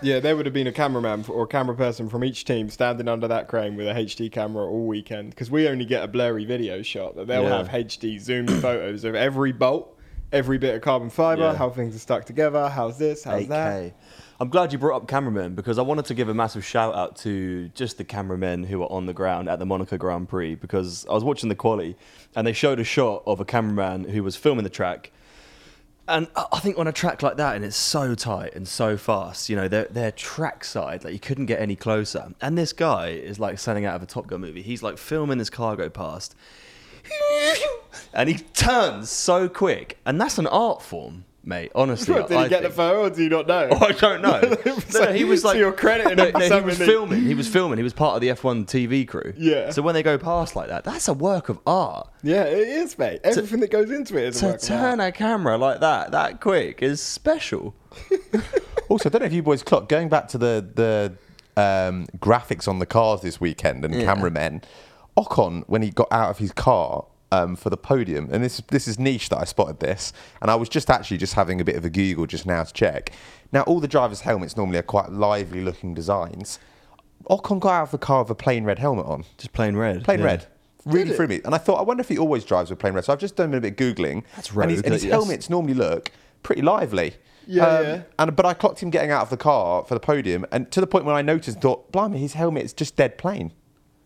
[0.00, 3.08] Yeah, there would have been a cameraman or a camera person from each team standing
[3.08, 6.44] under that crane with a HD camera all weekend because we only get a blurry
[6.44, 7.58] video shot, but they'll Yeah.
[7.58, 9.96] have HD zoomed photos of every bolt,
[10.32, 11.54] every bit of carbon fiber, Yeah.
[11.56, 13.82] how things are stuck together, how's this, how's that.
[13.82, 13.92] 8K.
[14.40, 17.14] I'm glad you brought up cameramen because I wanted to give a massive shout out
[17.18, 21.06] to just the cameramen who were on the ground at the Monaco Grand Prix because
[21.08, 21.96] I was watching the quali
[22.34, 25.12] and they showed a shot of a cameraman who was filming the track.
[26.08, 29.48] And I think on a track like that, and it's so tight and so fast,
[29.48, 32.32] you know, they're, they're trackside, like you couldn't get any closer.
[32.40, 34.62] And this guy is like standing out of a Top Gun movie.
[34.62, 36.34] He's like filming his cargo past.
[38.14, 41.72] and he turns so quick, and that's an art form, mate.
[41.74, 42.74] Honestly, Did he I get the think.
[42.76, 43.68] photo or do you not know?
[43.72, 44.40] Oh, I don't know.
[44.88, 47.22] So- no, he was like you're crediting no, him no, he was filming.
[47.24, 47.78] He was filming.
[47.78, 49.32] He was part of the F1 TV crew.
[49.36, 49.70] Yeah.
[49.70, 52.08] So when they go past like that, that's a work of art.
[52.22, 53.20] Yeah, it is, mate.
[53.24, 55.08] Everything that goes into it is a To work of turn art.
[55.08, 57.74] a camera like that, that quick, is special.
[58.88, 61.12] Also, I don't know if you boys clock going back to the the
[61.60, 64.04] um, graphics on the cars this weekend and Yeah.
[64.04, 64.62] cameramen.
[65.16, 68.86] Ocon, when he got out of his car um, for the podium, and this this
[68.86, 71.76] is niche that I spotted this, and I was just actually just having a bit
[71.76, 73.12] of a Google just now to check.
[73.52, 76.58] Now, all the drivers' helmets normally are quite lively looking designs.
[77.30, 79.24] Ocon got out of the car with a plain red helmet on.
[79.38, 80.04] Just plain red.
[80.04, 80.24] Plain yeah.
[80.24, 80.46] red.
[80.84, 81.40] Really Did threw me.
[81.44, 83.04] And I thought, I wonder if he always drives with plain red.
[83.04, 84.24] So I've just done a bit of Googling.
[84.34, 86.10] That's And, his, and his that's- helmets normally look
[86.42, 87.12] pretty lively.
[87.12, 88.02] Um, Yeah, yeah.
[88.18, 90.80] And but I clocked him getting out of the car for the podium, and to
[90.80, 93.52] the point where I noticed, thought, blimey, his helmet is just dead plain.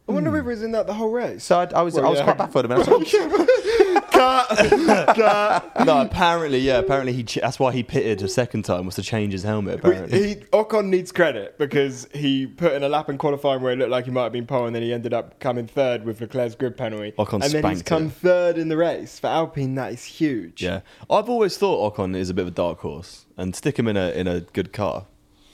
[0.09, 0.37] I wonder hmm.
[0.37, 1.45] if he was in that the whole race.
[1.45, 2.25] So I, I was, Well, I was yeah.
[2.25, 2.65] quite baffled.
[2.65, 4.49] I, mean, I was like, Cut.
[5.17, 5.85] Cut.
[5.85, 7.23] no, apparently, yeah, apparently he.
[7.25, 9.83] Ch- that's why he pitted a second time was to change his helmet.
[9.83, 13.73] We- Apparently, He Ocon needs credit because he put in a lap in qualifying where
[13.73, 16.05] it looked like he might have been pole, and then he ended up coming third
[16.05, 17.13] with Leclerc's grid penalty.
[17.19, 18.13] Ocon and then he's spanked come it.
[18.13, 19.75] third in the race for Alpine.
[19.75, 20.63] That is huge.
[20.63, 20.81] yeah.
[21.11, 23.97] I've always thought Ocon is a bit of a dark horse, and stick him in
[23.97, 25.07] a in a good car,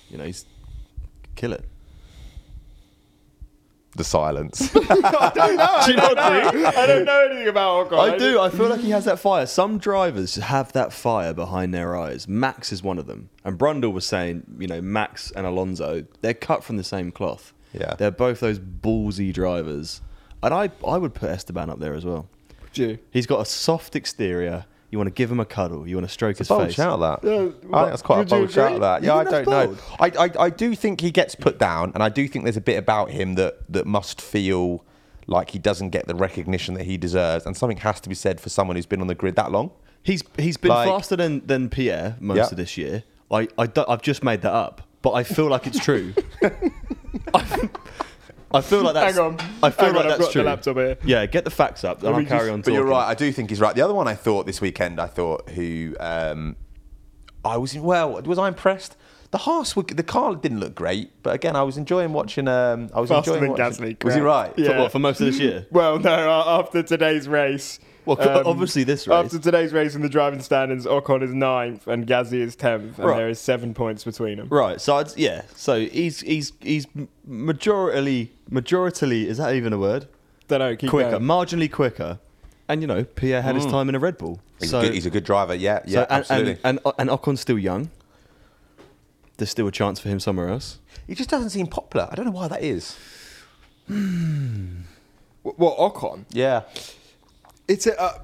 [0.09, 0.45] you know, he's
[1.35, 1.65] kill it.
[3.97, 4.75] The silence.
[4.77, 5.67] I don't know.
[5.69, 6.67] I Do you don't not know.
[6.67, 7.99] I don't know anything about Ocon.
[7.99, 8.41] I do.
[8.41, 9.47] I feel like he has that fire.
[9.47, 12.27] Some drivers have that fire behind their eyes.
[12.27, 13.29] Max is one of them.
[13.45, 17.53] And Brundle was saying, you know, Max and Alonso, they're cut from the same cloth.
[17.73, 17.95] Yeah.
[17.95, 20.01] They're both those ballsy drivers.
[20.43, 22.29] And I, I would put Esteban up there as well.
[22.73, 22.99] Do you?
[23.11, 24.65] He's got a soft exterior.
[24.93, 25.89] You want to give him a cuddle.
[25.89, 26.75] You want to stroke his bold face.
[26.75, 27.25] shout that.
[27.25, 29.03] Yeah, I think that's quite a would you bold shout that.
[29.03, 29.77] Yeah, I don't that's know.
[29.99, 32.61] I, I I do think he gets put down, and I do think there's a
[32.61, 34.85] bit about him that that must feel
[35.27, 38.39] like he doesn't get the recognition that he deserves, and something has to be said
[38.41, 39.71] for someone who's been on the grid that long.
[40.03, 42.47] He's he's been Like- faster than, than Pierre most Yeah.
[42.51, 43.05] of this year.
[43.31, 46.13] I, I don't- I've just made that up, but I feel like it's true.
[47.33, 47.69] I,
[48.55, 49.17] I feel like that's.
[49.17, 49.35] Hang on.
[49.63, 50.43] I feel Hang like on, I've that's got true.
[50.43, 50.97] the laptop here.
[51.05, 52.75] Yeah, get the facts up, and I'll me carry just- on But talking.
[52.75, 53.09] you're right.
[53.09, 53.75] I do think he's right.
[53.75, 56.57] The other one I thought this weekend, I thought who um,
[57.45, 58.21] I was well.
[58.23, 58.97] Was I impressed?
[59.31, 62.49] The Haas, were- the car didn't look great, but again, I was enjoying watching.
[62.49, 63.85] Um, I was Faster enjoying than watching.
[63.97, 64.47] Gasly, Was he crap.
[64.49, 64.59] right?
[64.59, 64.69] Yeah.
[64.73, 65.67] For what, for most of this year?
[65.71, 66.11] Well, no.
[66.13, 67.81] a- After today's race.
[68.07, 69.15] um, Well, obviously this race.
[69.27, 73.07] After today's race in the driving standings, Ocon is ninth and Gazzy is tenth, and
[73.09, 73.17] Right.
[73.17, 74.49] there is seven points between them.
[74.49, 74.81] Right.
[74.81, 75.43] So I'd, yeah.
[75.55, 76.87] So he's he's he's
[77.27, 80.07] majority majority is that even a word?
[80.49, 80.75] Don't know.
[80.77, 81.23] Keep quicker, going.
[81.23, 82.19] marginally quicker.
[82.69, 84.41] And you know, Pierre had his time in a Red Bull.
[84.61, 85.55] He's, so a good, he's a good driver.
[85.55, 86.59] Yeah, so- yeah, and, absolutely.
[86.65, 87.91] And, and and Ocon's still young.
[89.37, 90.79] There's still a chance for him somewhere else.
[91.07, 92.09] he just doesn't seem popular.
[92.11, 92.97] I don't know why that is.
[93.89, 96.25] Wh- What Ocon?
[96.31, 96.63] Yeah,
[97.73, 98.01] It's a.
[98.01, 98.19] Uh,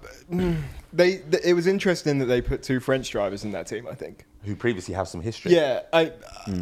[0.92, 3.86] they, th- It was interesting that they put two French drivers in that team.
[3.90, 4.24] I think.
[4.44, 5.54] who previously have some history.
[5.54, 6.12] Yeah, I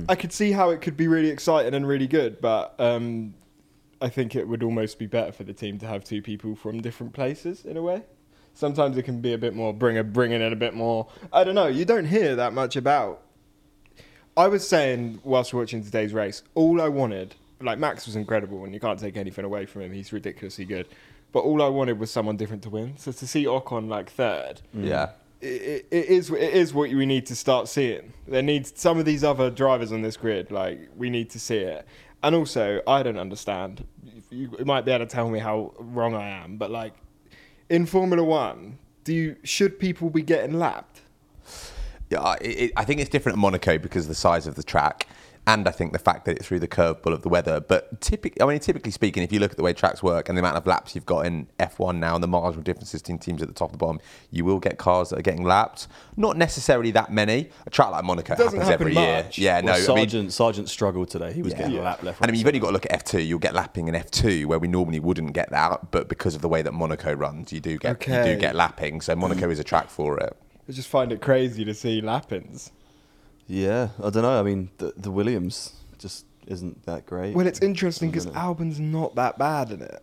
[0.08, 3.34] I could see how it could be really exciting and really good, but um,
[4.00, 6.80] I think it would almost be better for the team to have two people from
[6.80, 8.02] different places in a way.
[8.54, 11.08] Sometimes it can be a bit more bring a bringing in a bit more.
[11.32, 11.66] I don't know.
[11.66, 13.22] You don't hear that much about.
[14.36, 18.74] I was saying whilst watching today's race, all I wanted, like Max was incredible, and
[18.74, 19.92] you can't take anything away from him.
[19.92, 20.86] He's ridiculously good.
[21.32, 22.96] But all I wanted was someone different to win.
[22.96, 24.86] So to see Ocon like third, mm.
[24.86, 25.10] yeah.
[25.40, 28.12] it, it is it is what we need to start seeing.
[28.26, 30.50] There needs some of these other drivers on this grid.
[30.50, 31.86] Like we need to see it.
[32.22, 33.86] And also, I don't understand.
[34.30, 36.94] You, you might be able to tell me how wrong I am, but like
[37.68, 41.02] in Formula One, do you should people be getting lapped?
[42.10, 44.54] Yeah, I- it, it, I think it's different at Monaco because of the size of
[44.54, 45.06] the track,
[45.48, 47.60] and I think the fact that it's through the curveball of the weather.
[47.60, 50.36] But typically, I mean, typically speaking, if you look at the way tracks work and
[50.36, 53.42] the amount of laps you've got in F1 now, and the marginal differences between teams
[53.42, 54.00] at the top and the bottom,
[54.32, 55.86] you will get cars that are getting lapped.
[56.16, 57.50] Not necessarily that many.
[57.66, 59.22] A track like Monaco happens happen every year.
[59.22, 59.38] much.
[59.38, 59.72] Yeah, no.
[59.72, 61.32] Well, I mean, Sargeant Sargeant struggled today.
[61.32, 61.58] He was Yeah.
[61.58, 61.82] getting Yeah.
[61.82, 62.20] a lap left.
[62.20, 63.20] and I mean, you've only got to look at F2.
[63.24, 66.48] You'll get lapping in F2 where we normally wouldn't get that, but because of the
[66.48, 69.00] way that Monaco runs, you do get you do get lapping.
[69.00, 70.36] So Monaco is a track for it.
[70.68, 72.72] I just find it crazy to see lappings.
[73.48, 74.38] Yeah, I don't know.
[74.38, 77.34] I mean, the, the Williams just isn't that great.
[77.34, 78.40] Well, it's interesting because Isn't it?
[78.40, 80.02] Albon's not that bad in it.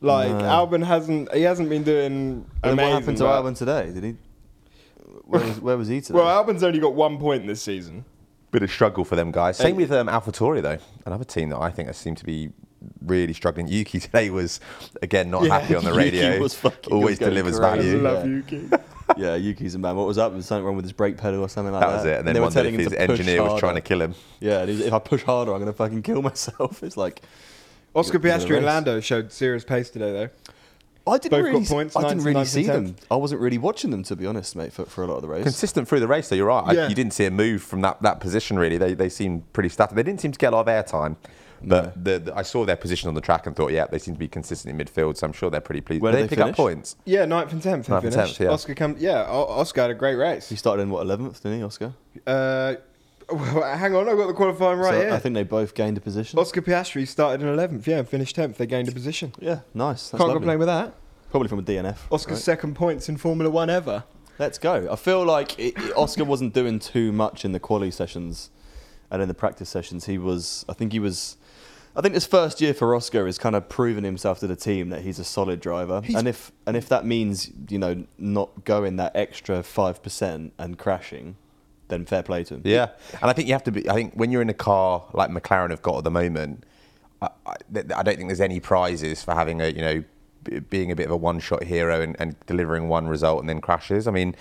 [0.00, 0.40] Like No.
[0.40, 2.76] Albon hasn't he hasn't been doing And amazing.
[2.92, 3.90] what happened to but- Albon today?
[3.92, 4.16] Did he?
[5.24, 6.18] Where was, where was he today?
[6.18, 8.04] Well, Albon's only got one point this season.
[8.52, 9.56] Bit of struggle for them guys.
[9.56, 9.82] Same Hey.
[9.82, 12.50] with um, AlphaTauri though, another team that I think has seemed to be
[13.04, 13.66] really struggling.
[13.68, 14.60] Yuki today was
[15.02, 16.40] again not Yeah, happy on the Yuki radio.
[16.40, 17.90] was fucking- Always was going delivers crazy.
[17.90, 18.02] I value.
[18.02, 18.10] Yeah.
[18.10, 18.68] love Yuki.
[19.16, 19.96] yeah, Yuki's a man.
[19.96, 20.32] What was up?
[20.32, 21.96] Was something wrong with his brake pedal or something like That that?
[21.96, 22.18] was it.
[22.18, 24.00] And then they were wondered telling him his to push engineer was trying to kill
[24.02, 24.14] him.
[24.40, 26.82] Yeah, and he was, if I push harder, I'm going to fucking kill myself.
[26.82, 27.22] It's like
[27.94, 28.66] Oscar It Piastri and.
[28.66, 30.28] Lando showed serious pace today, though.
[31.08, 32.96] I didn't Both really, points, I didn't really see them.
[33.12, 35.28] I wasn't really watching them to be honest, mate, for, for a lot of the
[35.28, 35.44] race.
[35.44, 36.34] Consistent through the race, though.
[36.34, 36.64] You're right.
[36.66, 36.88] I- Yeah.
[36.88, 38.76] you didn't see a move from that, that position really.
[38.76, 39.94] They they seemed pretty static.
[39.94, 41.14] They didn't seem to get a lot of airtime.
[41.68, 44.14] But the, the, I saw their position on the track and thought, yeah, they seem
[44.14, 45.16] to be consistent in midfield.
[45.16, 46.02] So I'm sure they're pretty pleased.
[46.02, 46.96] Where Did did they they pick up points?
[47.04, 47.88] Yeah, ninth and tenth.
[47.88, 48.48] Ninth and 10th, yeah.
[48.50, 48.96] Oscar come.
[48.98, 50.48] Yeah, O- Oscar had a great race.
[50.48, 51.92] He started in what eleventh, didn't he, Oscar?
[52.26, 52.74] Uh,
[53.32, 55.10] well, hang on, I've got the qualifying right So here.
[55.12, 56.38] I think they both gained a position.
[56.38, 58.56] Oscar Piastri started in 11th, yeah, and finished 10th.
[58.56, 59.32] They gained a position.
[59.40, 60.10] Yeah, nice.
[60.10, 60.34] That's Can't lovely.
[60.34, 60.94] complain with that.
[61.32, 61.96] Probably from a DNF.
[62.12, 62.42] Oscar's right?
[62.44, 64.04] second points in Formula One ever.
[64.38, 64.86] Let's go.
[64.92, 68.50] I feel like it, it- Oscar wasn't doing too much in the quali sessions
[69.10, 70.04] and in the practice sessions.
[70.06, 71.36] He was, I think he was,
[71.96, 74.90] I think this first year for Oscar is kind of proven himself to the team
[74.90, 76.02] that he's a solid driver.
[76.14, 80.78] and if and if that means you know not going that extra five percent and
[80.78, 81.36] crashing,
[81.88, 82.62] then fair play to him.
[82.64, 82.90] Yeah,
[83.22, 83.88] and I think you have to be.
[83.88, 86.64] I think when you're in a car like McLaren have got at the moment,
[87.22, 90.04] I, I, I don't think there's any prizes for having a you know
[90.44, 93.60] b- being a bit of a one-shot hero and, and delivering one result and then
[93.60, 94.06] crashes.
[94.06, 94.36] I mean.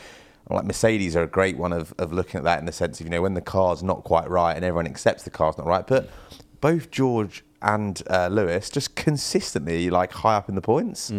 [0.48, 3.08] Like Mercedes are a great one of, of looking at that in the sense of
[3.08, 5.88] you know when the car's not quite right and everyone accepts the car's not right,
[5.88, 6.08] but
[6.62, 11.12] both George and uh, Lewis just consistently like high up in the points.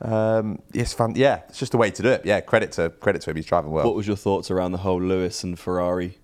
[0.00, 1.14] Um, yes, fun.
[1.16, 2.22] Yeah, it's just a way to do it.
[2.24, 3.36] Yeah, credit to credit to him.
[3.36, 3.84] He's driving well.
[3.84, 6.18] What was your thoughts around the whole Lewis and Ferrari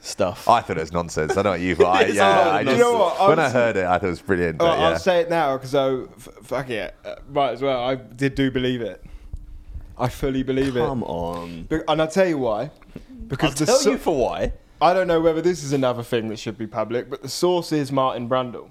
[0.00, 0.48] stuff?
[0.48, 1.36] I thought it was nonsense.
[1.36, 1.96] I know what you thought.
[1.96, 3.20] I, yeah, all I You know what?
[3.20, 4.58] I when I heard it, I thought it was brilliant.
[4.60, 4.72] Oh, yeah.
[4.88, 7.82] I'll say it now because I f- fuck it, uh, might as well.
[7.84, 9.04] I did do believe it.
[9.98, 11.62] I fully believe Come it, Come on.
[11.64, 12.70] Be- and I'll tell you why.
[13.26, 14.52] Because I'll tell so- you for why.
[14.80, 17.72] I don't know whether this is another thing that should be public, but the source
[17.72, 18.70] is Martin Brundle.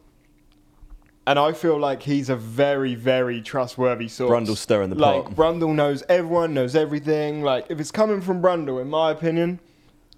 [1.25, 4.31] And I feel like he's a very, very trustworthy source.
[4.31, 5.35] Brundle's stirring the like, pot.
[5.35, 7.41] Brundle knows everyone, knows everything.
[7.41, 9.59] Like, if it's coming from Brundle, in my opinion,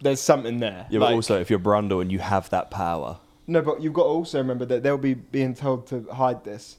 [0.01, 0.85] there's something there.
[0.91, 3.93] Yeah, like, but also if you're Brundle and you have that power, No, but you've
[3.93, 6.77] got to also remember that they'll be being told to hide this.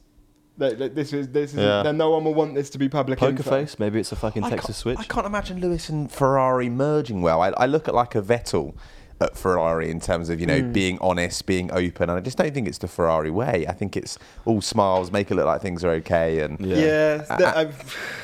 [0.58, 1.82] That, that this is this is Yeah.
[1.82, 3.18] then no one will want this to be public.
[3.18, 3.50] poker info.
[3.50, 3.78] face.
[3.78, 4.98] Maybe it's a fucking I Texas switch.
[4.98, 7.40] I can't imagine Lewis and Ferrari merging well.
[7.40, 8.74] I, I look at like a Vettel
[9.20, 10.72] at Ferrari in terms of you know Hmm.
[10.72, 13.66] being honest, being open, and I just don't think it's the Ferrari way.
[13.68, 16.76] I think it's all smiles, make it look like things are okay, and Yeah.
[16.76, 17.66] Yeah, that- Uh,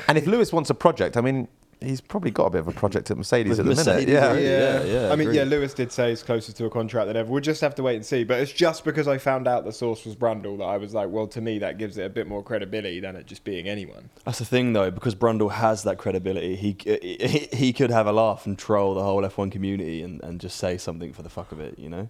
[0.07, 1.47] and if Lewis wants a project, I mean,
[1.81, 4.09] he's probably got a bit of a project at Mercedes With at the Mercedes, minute.
[4.09, 4.27] Yeah.
[4.27, 4.41] right?
[4.41, 5.43] yeah, yeah, I mean, yeah.
[5.43, 7.31] Lewis did say he's closer to a contract than ever.
[7.31, 8.23] We'll just have to wait and see.
[8.23, 11.09] But it's just because I found out the source was Brundle that I was like,
[11.09, 14.09] well, to me, that gives it a bit more credibility than it just being anyone.
[14.25, 16.55] That's the thing, though, because Brundle has that credibility.
[16.55, 20.23] He uh, he, he could have a laugh and troll the whole F1 community and,
[20.23, 22.09] and just say something for the fuck of it, you know?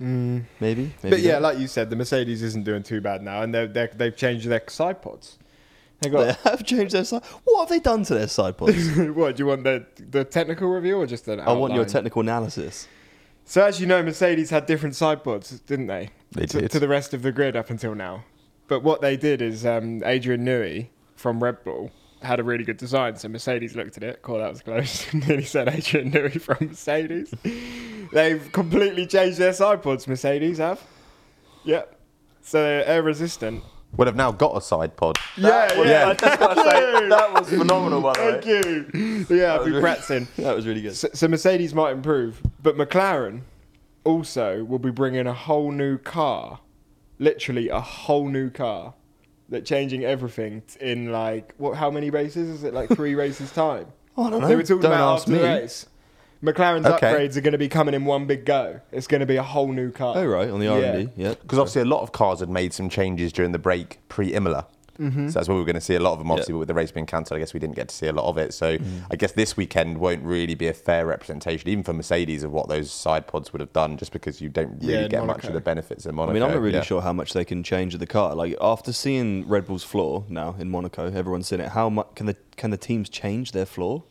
[0.00, 0.44] Mm.
[0.60, 0.92] Maybe.
[1.02, 1.42] maybe but yeah, not.
[1.42, 4.46] like you said, the Mercedes isn't doing too bad now, and they're, they're, they've changed
[4.48, 5.38] their side pods.
[6.02, 6.36] They they got.
[6.38, 7.22] have changed their side.
[7.44, 8.96] What have they done to their side pods?
[8.96, 11.40] what do you want the the technical review or just an?
[11.40, 11.92] I want your outline?
[11.92, 12.88] technical analysis.
[13.44, 16.10] So as you know, Mercedes had different side pods, didn't they?
[16.30, 16.70] They to, did.
[16.70, 18.24] to the rest of the grid up until now.
[18.68, 21.90] But what they did is um, Adrian Newey from Red Bull
[22.22, 23.16] had a really good design.
[23.16, 26.68] So Mercedes looked at it, call that was close, and nearly said Adrian Newey from
[26.68, 27.34] Mercedes.
[28.12, 30.06] They've completely changed their side pods.
[30.06, 30.80] Mercedes have.
[31.64, 31.98] Yep.
[32.42, 33.62] So they're air resistant.
[33.98, 35.18] Would have now got a side pod.
[35.36, 36.08] yeah, was- yeah.
[36.08, 38.40] I just gotta say, that was phenomenal, by the way.
[38.40, 39.36] Thank you.
[39.36, 40.28] Yeah, I've been was really- practicing.
[40.38, 40.96] That was really good.
[40.96, 43.42] So, so Mercedes might improve, but McLaren
[44.04, 46.60] also will be bringing a whole new car,
[47.18, 48.94] literally a whole new car,
[49.50, 51.76] that changing everything in like what?
[51.76, 52.48] How many races?
[52.48, 53.86] Is it like three races time?
[54.16, 54.48] Oh, I don't know.
[54.48, 55.44] They were talking Don't about ask after the me.
[55.44, 55.86] race.
[56.42, 57.12] McLaren's Okay.
[57.12, 58.80] upgrades are going to be coming in one big go.
[58.90, 60.14] It's going to be a whole new car.
[60.16, 61.34] Oh, right, on the R&D, yeah.
[61.40, 64.66] Because obviously a lot of cars had made some changes during the break pre-Imola.
[64.98, 65.28] Mm-hmm.
[65.28, 66.30] So that's where we were going to see a lot of them.
[66.30, 66.58] Obviously, Yeah.
[66.58, 68.36] with the race being cancelled, I guess we didn't get to see a lot of
[68.36, 68.52] it.
[68.52, 68.84] So Mm.
[69.10, 72.68] I guess this weekend won't really be a fair representation, even for Mercedes, of what
[72.68, 75.28] those side pods would have done, just because you don't really Yeah, in get much
[75.38, 75.48] Monaco.
[75.48, 76.32] of the benefits in Monaco.
[76.32, 76.82] I mean, I'm not really yeah.
[76.82, 78.34] sure how much they can change of the car.
[78.34, 81.70] Like after seeing Red Bull's floor now in Monaco, everyone's seen it.
[81.70, 84.04] How much can the can the teams change their floor?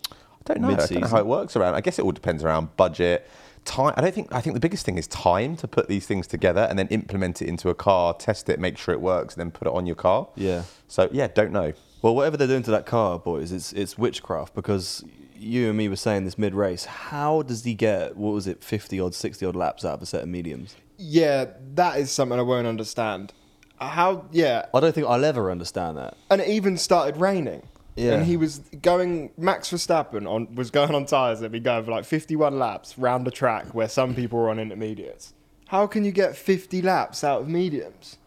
[0.50, 0.70] I don't know.
[0.70, 1.76] I don't know how it works around.
[1.76, 3.30] I guess it all depends around budget,
[3.66, 3.94] time.
[3.98, 4.34] I don't think.
[4.34, 7.42] I think the biggest thing is time to put these things together and then implement
[7.42, 9.86] it into a car, test it, make sure it works, and then put it on
[9.86, 10.28] your car.
[10.36, 10.64] Yeah.
[10.88, 11.74] So yeah, don't know.
[12.02, 15.04] Well, whatever they're doing to that car, boys, it's it's witchcraft because
[15.36, 16.86] you and me were saying this mid race.
[16.86, 20.06] How does he get what was it, fifty odd, sixty odd laps out of a
[20.06, 20.76] set of mediums?
[20.98, 23.34] Yeah, that is something I won't understand.
[23.80, 24.26] How?
[24.32, 26.16] Yeah, I don't think I'll ever understand that.
[26.30, 27.64] and it even started raining.
[27.96, 28.14] Yeah.
[28.14, 29.32] And he was going.
[29.38, 33.28] Max Verstappen on was going on tires that be going for like 51 laps round
[33.28, 35.34] a track where some people were on intermediates.
[35.68, 38.18] How can you get 50 laps out of mediums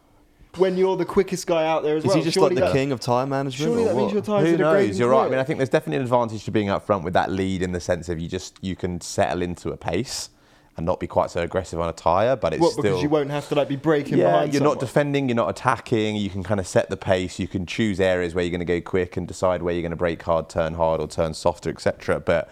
[0.57, 2.17] when you're the quickest guy out there as Is well?
[2.17, 3.71] he just Surely like the king of tire management?
[3.71, 4.99] Surely that means your tires Who knows?
[4.99, 5.27] You're right.
[5.27, 7.63] I mean, I think there's definitely an advantage to being up front with that lead
[7.63, 10.31] in the sense of you just you can settle into a pace.
[10.77, 12.73] And not be quite so aggressive on a tyre, but it's What?
[12.73, 14.53] still Because you won't have to like be breaking yeah, behind.
[14.53, 14.75] you're someone.
[14.77, 16.17] not defending, you're not attacking.
[16.17, 17.39] You can kind of set the pace.
[17.39, 19.91] You can choose areas where you're going to go quick and decide where you're going
[19.91, 22.19] to brake hard, turn hard, or turn softer, etc.
[22.21, 22.49] But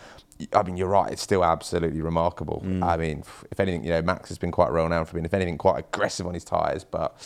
[0.54, 1.12] I mean, you're right.
[1.12, 2.62] It's still absolutely remarkable.
[2.64, 2.82] Mm.
[2.84, 5.34] I mean, if anything, you know, Max has been quite well known for being, if
[5.34, 6.84] anything, quite aggressive on his tyres.
[6.84, 7.16] But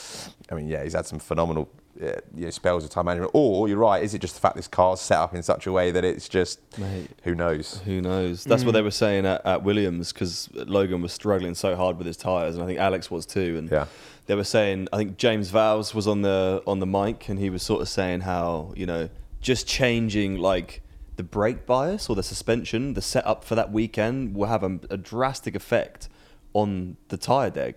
[0.51, 1.69] I mean, yeah, he's had some phenomenal
[2.01, 3.31] you know, spells of time management.
[3.35, 4.03] Or you're right.
[4.03, 6.29] Is it just the fact this car's set up in such a way that it's
[6.29, 7.09] just Mate.
[7.25, 7.81] who knows?
[7.85, 8.45] Who knows?
[8.45, 8.67] That's Mm.
[8.67, 12.17] what they were saying at, at Williams because Logan was struggling so hard with his
[12.17, 13.57] tires, and I think Alex was too.
[13.59, 13.87] And Yeah.
[14.27, 17.51] they were saying, I think James Vowles was on the on the mic, and he
[17.51, 19.09] was sort of saying how you know
[19.41, 20.83] just changing like
[21.17, 24.97] the brake bias or the suspension, the setup for that weekend will have a, a
[24.99, 26.09] drastic effect
[26.53, 27.77] on the tire deg.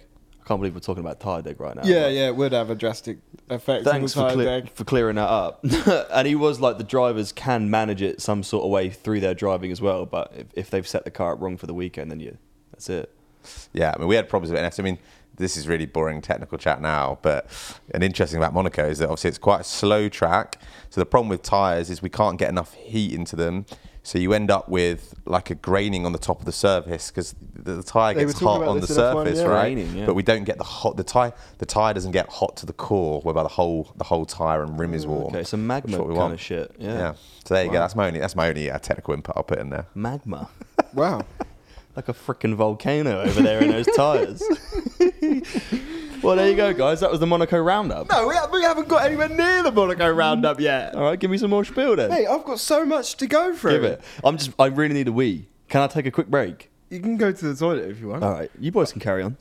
[0.49, 1.83] I can't believe we're talking about tire deg right now.
[1.85, 3.19] Yeah, but- yeah, it would have a drastic
[3.49, 3.83] effect.
[3.85, 4.71] Thanks on for, the cle- tire deg.
[4.71, 5.63] for clearing that up.
[6.11, 9.35] and he was like, the drivers can manage it some sort of way through their
[9.35, 10.07] driving as well.
[10.07, 12.37] But if, if they've set the car up wrong for the weekend, then you,
[12.71, 13.13] that's it.
[13.73, 14.79] Yeah, I mean, we had problems with it.
[14.79, 14.97] I mean,
[15.35, 17.47] this is really boring technical chat now, but
[17.93, 20.59] an interesting about Monaco is that obviously it's quite a slow track.
[20.89, 23.67] So the problem with tyres is we can't get enough heat into them.
[24.09, 27.35] So you end up with like a graining on the top of the surface because
[27.53, 29.45] the, the tyre They gets hot on the this F1, surface, yeah.
[29.45, 29.75] right?
[29.75, 30.07] Graining, yeah.
[30.07, 30.97] But we don't get the hot.
[30.97, 34.25] The tire, the tire doesn't get hot to the core, whereby the whole the whole
[34.25, 35.35] tire and rim is warm.
[35.35, 36.33] Okay, so a magma is what we kind want.
[36.33, 36.75] of shit.
[36.79, 36.93] Yeah.
[36.93, 37.13] Yeah.
[37.45, 37.77] So there you go.
[37.77, 39.85] That's my only that's my only uh, technical input I'll put in there.
[39.93, 40.49] Magma.
[40.95, 41.23] Wow.
[41.95, 44.41] like a freaking volcano over there in those tyres.
[46.21, 46.99] well, there you go, guys.
[46.99, 48.09] That was the Monaco Roundup.
[48.09, 50.61] No, we, ha- we haven't got anywhere near the Monaco Roundup mm.
[50.61, 50.95] yet.
[50.95, 52.11] All right, give me some more spiel then.
[52.11, 53.71] Hey, I've got so much to go through.
[53.71, 54.01] Give it.
[54.23, 54.51] I'm just.
[54.59, 55.47] I really need a wee.
[55.67, 56.69] Can I take a quick break?
[56.89, 58.23] You can go to the toilet if you want.
[58.23, 59.37] All right, you boys can carry on.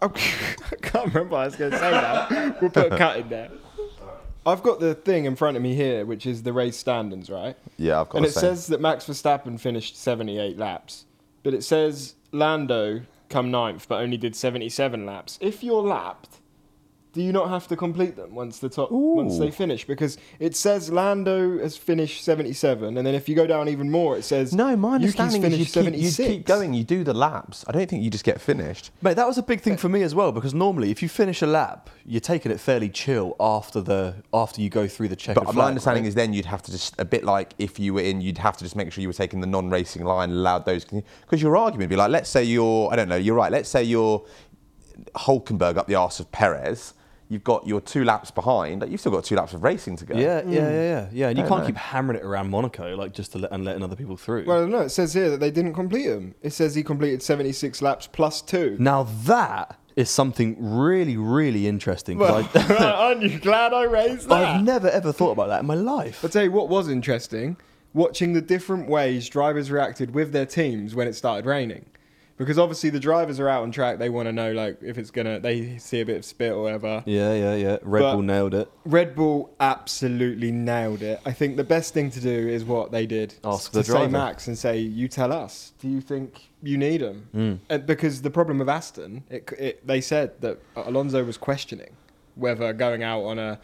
[0.00, 2.56] Oh, I can't remember what I was going to say now.
[2.60, 3.50] We'll put a cut in there.
[4.46, 7.56] I've got the thing in front of me here, which is the race standings, right?
[7.78, 8.40] Yeah, I've got And the it same.
[8.40, 11.06] says that Max Verstappen finished 78 laps,
[11.42, 15.38] but it says Lando come ninth, but only did 77 laps.
[15.40, 16.40] If you're lapped,
[17.14, 19.86] do you not have to complete them once the top once they finish?
[19.86, 24.18] Because it says Lando has finished 77, and then if you go down even more,
[24.18, 26.74] it says No, my Yuki's understanding is you keep, you keep going.
[26.74, 27.64] You do the laps.
[27.68, 28.90] I don't think you just get finished.
[29.00, 31.40] Mate, that was a big thing for me as well because normally, if you finish
[31.40, 35.36] a lap, you're taking it fairly chill after the after you go through the check.
[35.36, 35.56] But flag.
[35.56, 36.08] my understanding right?
[36.08, 38.56] is then you'd have to just a bit like if you were in, you'd have
[38.56, 41.88] to just make sure you were taking the non-racing line, allowed those because your argument
[41.88, 43.52] would be like, let's say you're, I don't know, you're right.
[43.52, 44.24] Let's say you're
[45.14, 46.94] Hulkenberg up the arse of Perez.
[47.34, 48.80] You've got your two laps behind.
[48.80, 50.14] Like, you've still got two laps of racing to go.
[50.14, 51.08] Yeah, yeah, yeah, yeah, mm.
[51.12, 51.28] yeah.
[51.28, 51.66] And you can't know.
[51.66, 54.44] keep hammering it around Monaco like just to let and letting other people through.
[54.46, 56.34] Well, no, it says here that they didn't complete them.
[56.42, 58.76] It says he completed 76 laps plus two.
[58.78, 62.18] now that is something really, really interesting.
[62.18, 64.44] Well, I, aren't you glad I raised that?
[64.44, 66.24] I've never ever thought about that in my life.
[66.24, 67.56] I'll tell you what was interesting
[67.94, 71.86] watching the different ways drivers reacted with their teams when it started raining.
[72.36, 75.12] Because obviously the drivers are out on track, they want to know like if it's
[75.12, 77.02] gonna they see a bit of spit or whatever.
[77.06, 77.76] Yeah, yeah, yeah.
[77.82, 78.70] Red But- Bull nailed it.
[78.84, 81.20] Red Bull absolutely nailed it.
[81.24, 83.34] I think the best thing to do is what they did.
[83.44, 84.08] Ask to the say driver.
[84.10, 85.72] Max and say, "You tell us.
[85.78, 87.58] Do you think you need him?" Mm.
[87.68, 91.90] And because the problem with Aston, it, it, they said that Alonso was questioning
[92.34, 93.60] whether going out on a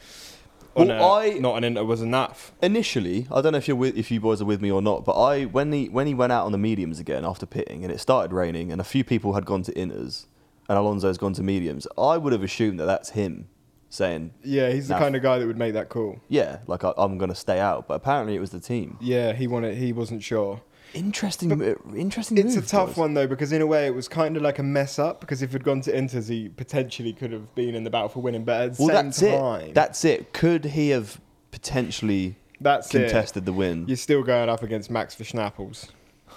[0.76, 2.52] on Well, a, I- not an inter was enough.
[2.62, 5.04] Initially, I don't know if you're with, if you boys are with me or not,
[5.04, 7.92] but I when he when he went out on the mediums again after pitting and
[7.92, 10.26] it started raining and a few people had gone to inners
[10.68, 13.48] and Alonso's gone to mediums, I would have assumed that that's him
[13.88, 15.00] saying, Yeah, he's the Nah.
[15.00, 16.20] kind of guy that would make that call.
[16.28, 17.88] yeah, like I, I'm going to stay out.
[17.88, 18.96] But apparently, it was the team.
[19.00, 19.76] Yeah, he wanted.
[19.76, 20.60] He wasn't sure.
[20.94, 22.38] Interesting, uh, interesting.
[22.38, 22.96] It's a tough boys.
[22.96, 25.40] one though because in a way it was kind of like a mess up because
[25.42, 28.44] if he'd gone to Inters he potentially could have been in the battle for winning.
[28.44, 29.74] But at the Well, same that's time, it.
[29.74, 30.32] That's it.
[30.32, 31.20] Could he have
[31.50, 33.02] potentially that's it.
[33.02, 33.86] contested the win?
[33.86, 35.88] You're still going up against Max Verschnappels.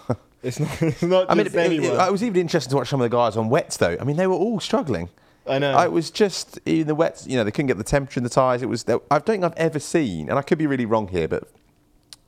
[0.44, 0.82] it's not.
[0.82, 1.98] It's not I mean, just it, it, anyone.
[2.00, 3.98] I was even interested to watch some of the guys on wets though.
[4.00, 5.10] I mean, they were all struggling.
[5.46, 5.74] I know.
[5.74, 7.28] I was just in the wets.
[7.28, 8.62] You know, they couldn't get the temperature in the tires.
[8.62, 8.86] It was.
[8.88, 11.50] I don't think I've ever seen, and I could be really wrong here, but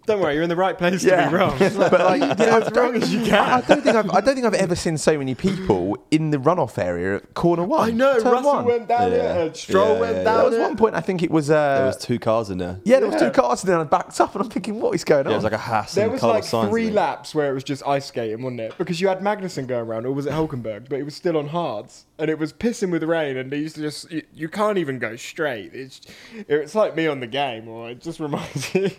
[0.06, 1.58] Don't worry, you're in the right place to be wrong.
[1.60, 3.34] but like, You get as wrong as you can.
[3.36, 6.38] I don't think I've, I don't think I've ever seen so many people in the
[6.38, 7.90] runoff area at corner one.
[7.90, 8.20] I know.
[8.22, 8.66] turn Russell one.
[8.66, 9.18] went down Yeah.
[9.36, 9.48] it.
[9.48, 10.24] and Stroll Yeah, went yeah, yeah.
[10.24, 11.50] down There was one point I think it was.
[11.50, 12.80] Uh, there was two cars in there.
[12.84, 13.80] yeah, there was two cars in there.
[13.80, 15.32] and then I backed up, and I'm thinking, what is going on?
[15.32, 17.86] Yeah, it was like a Haas There was like three laps where it was just
[17.88, 18.78] ice skating, wasn't it?
[18.78, 20.88] Because you had Magnussen going around, or was it Hulkenberg?
[20.90, 23.76] But it was still on hards, and it was pissing with rain, and they used
[23.76, 25.74] to just you, you can't even go straight.
[25.74, 26.02] It's
[26.48, 28.92] it's like me on the game, or it just reminds you.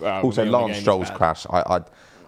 [0.00, 1.16] Well, also, me on the Lance game Stroll's bad.
[1.18, 1.46] crash.
[1.50, 1.80] I, I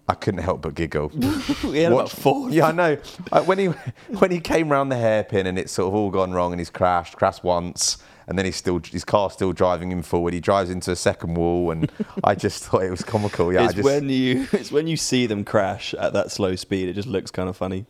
[0.07, 1.09] I couldn't help but giggle.
[1.62, 2.50] He had about Watch- four.
[2.50, 2.98] Yeah, I know.
[3.32, 3.66] Uh, when he
[4.18, 6.70] when he came round the hairpin and it's sort of all gone wrong and he's
[6.70, 10.34] crashed, crashed once, and then he's still his car's still driving him forward.
[10.34, 11.90] He drives into a second wall, and
[12.22, 13.52] I just thought it was comical.
[13.52, 16.55] Yeah, I it's just when you it's when you see them crash at that slow
[16.55, 16.88] speed.
[16.88, 17.86] It just looks kind of funny.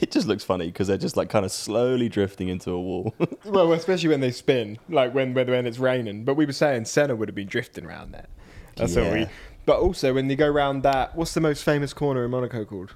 [0.00, 3.14] It just looks funny because they're just like kind of slowly drifting into a wall.
[3.44, 6.24] Well, especially when they spin, like when when, when it's raining.
[6.24, 8.26] But we were saying Senna would have been drifting around there.
[8.76, 9.26] That's what we.
[9.64, 12.94] But also when you go round that, what's the most famous corner in Monaco called?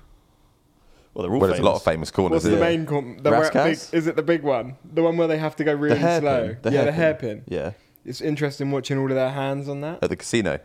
[1.14, 2.10] well, they're all Well, there's a lot of famous.
[2.10, 2.32] famous corners.
[2.36, 2.70] What's the isn't there?
[2.78, 3.20] main corner?
[3.20, 3.90] The where- Rascasse?
[3.90, 4.76] big, is it the big one?
[4.94, 6.56] The one where they have to go really hairpin, slow?
[6.62, 7.28] the yeah, the hairpin.
[7.28, 7.44] hairpin.
[7.48, 7.72] Yeah.
[8.04, 10.02] It's interesting watching all of their hands on that.
[10.04, 10.60] At the casino.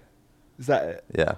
[0.59, 1.03] Is that it?
[1.17, 1.35] Yeah.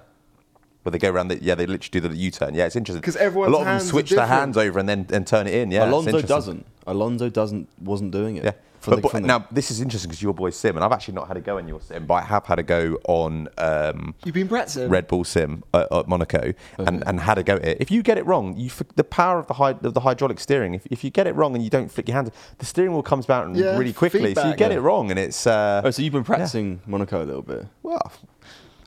[0.84, 2.54] Where they go around the, yeah, they literally do the U-turn.
[2.54, 5.06] Yeah, it's interesting because everyone a lot of them switch their hands over and then
[5.12, 5.70] and turn it in.
[5.70, 6.64] Yeah, it's Alonso doesn't.
[6.86, 7.68] Alonso doesn't.
[7.82, 8.44] Wasn't doing it.
[8.44, 8.52] Yeah.
[8.80, 10.92] From But, the- but the- now this is interesting because your boy Sim, and I've
[10.92, 13.48] actually not had a go on your Sim, but I have had a go on
[13.58, 14.88] um, You've been practicing.
[14.88, 17.78] Red Bull Sim uh, at Monaco, and, and had a go at it.
[17.80, 20.38] If you get it wrong, you f- the power of the hy- of the hydraulic
[20.38, 20.74] steering.
[20.74, 23.02] If, if you get it wrong and you don't flick your hands, the steering wheel
[23.02, 24.32] comes out Yeah, really quickly.
[24.36, 24.76] So you get Yeah.
[24.76, 27.66] it wrong, and it's uh, oh, so you've been practicing Monaco a little bit.
[27.82, 28.12] well,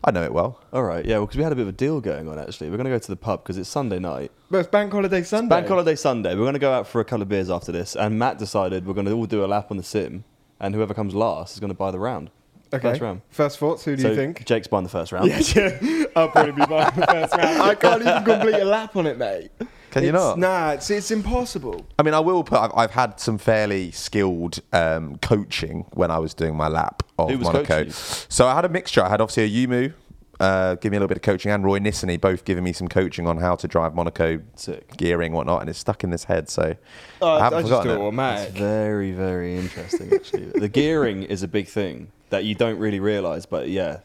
[0.04, 0.60] I know it well.
[0.74, 1.06] All right.
[1.06, 1.18] Yeah.
[1.18, 2.70] Well, because we had a bit of a deal going on actually.
[2.70, 4.32] We're going to go to the pub because it's Sunday night.
[4.50, 5.50] But it's Bank Holiday Sunday.
[5.50, 6.32] Bank holiday Sunday.
[6.34, 8.86] We're going to go out for a couple of beers after this, and Matt decided
[8.86, 10.24] we're going to all do a lap on the sim,
[10.60, 12.32] and whoever comes last is going to buy the round.
[12.74, 12.90] Okay.
[12.90, 13.22] First round.
[13.30, 13.86] First thoughts.
[13.86, 14.46] Who do so you think?
[14.46, 15.28] Jake's buying the first round.
[15.28, 16.06] Yes, yeah.
[16.16, 17.62] I'll probably be buying the first round.
[17.62, 19.52] I can't even complete a lap on it, mate.
[19.92, 20.40] Can you It's- not?
[20.40, 21.86] Nah, it's, it's impossible.
[22.00, 22.60] I mean, I will put.
[22.60, 27.30] I've, I've had some fairly skilled um, coaching when I was doing my lap of
[27.30, 27.66] Who was Monaco.
[27.66, 27.94] coaching you?
[28.30, 29.04] So I had a mixture.
[29.04, 29.94] I had obviously Ayumu.
[30.40, 32.88] Uh, give me a little bit of coaching, and Roy Nissany both giving me some
[32.88, 34.98] coaching on how to drive Monaco Sick.
[34.98, 36.50] gearing, whatnot, and it's stuck in this head.
[36.50, 36.76] So
[37.22, 37.98] Oh, I haven't I just forgotten do it it.
[37.98, 38.54] It's automatic.
[38.56, 40.46] very, very interesting actually.
[40.60, 44.00] the gearing is a big thing that you don't really realise, but yeah,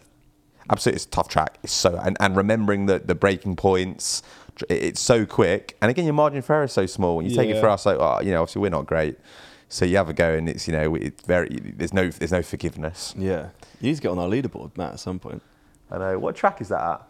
[0.69, 1.57] Absolutely, it's a tough track.
[1.63, 5.77] It's so and, and remembering the the braking points, it- it's so quick.
[5.81, 7.17] And again, your margin for error is so small.
[7.17, 9.19] When you take it for us, like oh, you know, obviously we're not great.
[9.69, 11.49] So you have a go, and it's you know, it's very.
[11.49, 13.15] There's no, there's no forgiveness.
[13.19, 13.49] yeah.
[13.81, 15.43] You need to get on our leaderboard, Matt, at some point.
[15.91, 16.19] I know.
[16.19, 17.03] What track is that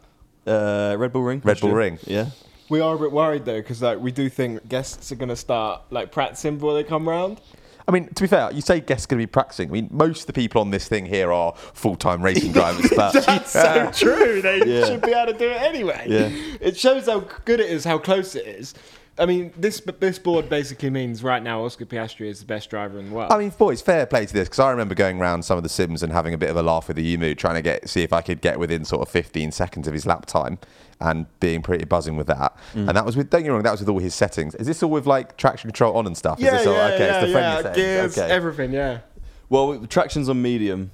[0.47, 0.53] at?
[0.53, 1.41] Uh, Red Bull Ring.
[1.45, 1.75] Red Bull Austria.
[1.75, 1.99] Ring.
[2.05, 2.31] Yeah.
[2.69, 5.83] We are a bit worried though, because like we do think guests are gonna start
[5.91, 7.41] like practicing before they come round.
[7.89, 9.69] I mean, to be fair, you say guests going to be practicing.
[9.69, 13.13] I mean, most of the people on this thing here are full-time racing drivers, but
[13.13, 14.43] That's so true.
[14.43, 14.87] They Yeah.
[14.87, 16.05] should be able to do it anyway.
[16.09, 16.31] Yeah.
[16.61, 18.75] It shows how good it is, how close it is.
[19.19, 22.99] I mean, this this board basically means right now Oscar Piastri is the best driver
[22.99, 23.33] in the world.
[23.33, 25.71] I mean, boys, fair play to this because I remember going around some of the
[25.71, 28.13] sims and having a bit of a laugh with Ayumu, trying to get see if
[28.13, 30.59] I could get within sort of 15 seconds of his lap time,
[31.01, 32.57] and being pretty buzzing with that.
[32.75, 32.89] Mm.
[32.89, 34.55] And that was with don't get me wrong, that was with all his settings.
[34.57, 36.39] Is this all with like traction control on and stuff?
[36.39, 37.75] yeah, Is this all, yeah, okay, yeah, it's the friendly yeah.
[37.75, 38.31] Gears, okay.
[38.31, 38.73] everything.
[38.73, 38.99] Yeah.
[39.49, 40.91] Well, traction's on medium.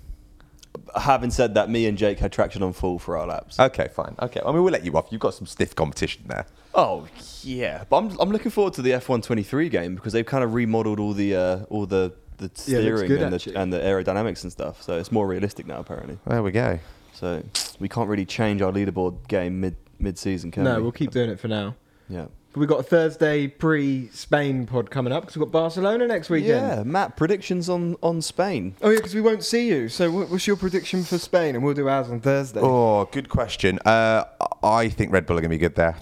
[0.96, 3.58] Having said that, me and Jake had traction on full for our laps.
[3.58, 4.14] okay, fine.
[4.20, 5.06] Okay, I mean we'll let you off.
[5.10, 6.46] You've got some stiff competition there.
[6.74, 7.06] Oh
[7.42, 10.98] yeah, but I'm I'm looking forward to the F123 game because they've kind of remodeled
[11.00, 13.56] all the uh, all the the Yeah, it looks steering good, and, the, actually.
[13.56, 14.82] and the aerodynamics and stuff.
[14.82, 16.18] So it's more realistic now apparently.
[16.26, 16.78] There we go.
[17.12, 17.42] So
[17.78, 20.70] we can't really change our leaderboard game mid mid season, can we?
[20.70, 20.82] No, we?
[20.82, 21.74] we'll keep doing it for now.
[22.08, 22.26] Yeah.
[22.52, 26.50] But we've got a Thursday pre-Spain pod coming up because we've got Barcelona next weekend.
[26.66, 28.74] Yeah, Matt, predictions on on Spain.
[28.82, 29.88] Oh yeah, because we won't see you.
[29.88, 31.54] So wh- what's your prediction for Spain?
[31.54, 32.60] And we'll do ours on Thursday.
[32.62, 33.78] Oh, good question.
[33.86, 34.24] Uh,
[34.62, 35.96] I think Red Bull are going to be good there.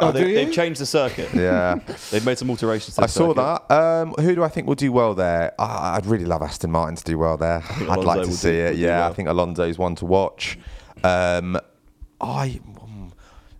[0.00, 1.28] Oh, they, they've changed the circuit.
[1.34, 1.76] Yeah.
[2.10, 2.96] They've made some alterations.
[2.96, 3.68] To I the saw circuit.
[3.68, 3.74] that.
[3.74, 5.52] Um, who do I think will do well there?
[5.58, 7.62] Ah, I'd really love Aston Martin to do well there.
[7.88, 8.70] I'd like to see do- it.
[8.70, 9.14] will do Yeah, I well.
[9.14, 10.58] think Alonso's one to watch.
[11.04, 11.58] Um,
[12.20, 12.60] I,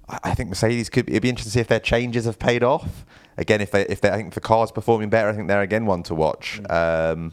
[0.09, 1.09] I I think Mercedes could.
[1.09, 3.05] It'd be interesting to see if their changes have paid off.
[3.37, 5.87] Again, if they, if they, I think the car's performing better, I think they're again
[5.87, 6.61] one to watch.
[6.65, 7.13] Mm.
[7.13, 7.33] Um,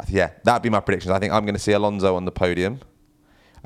[0.00, 1.10] I th- yeah, that'd be my predictions.
[1.12, 2.80] I think I'm going to see Alonso on the podium.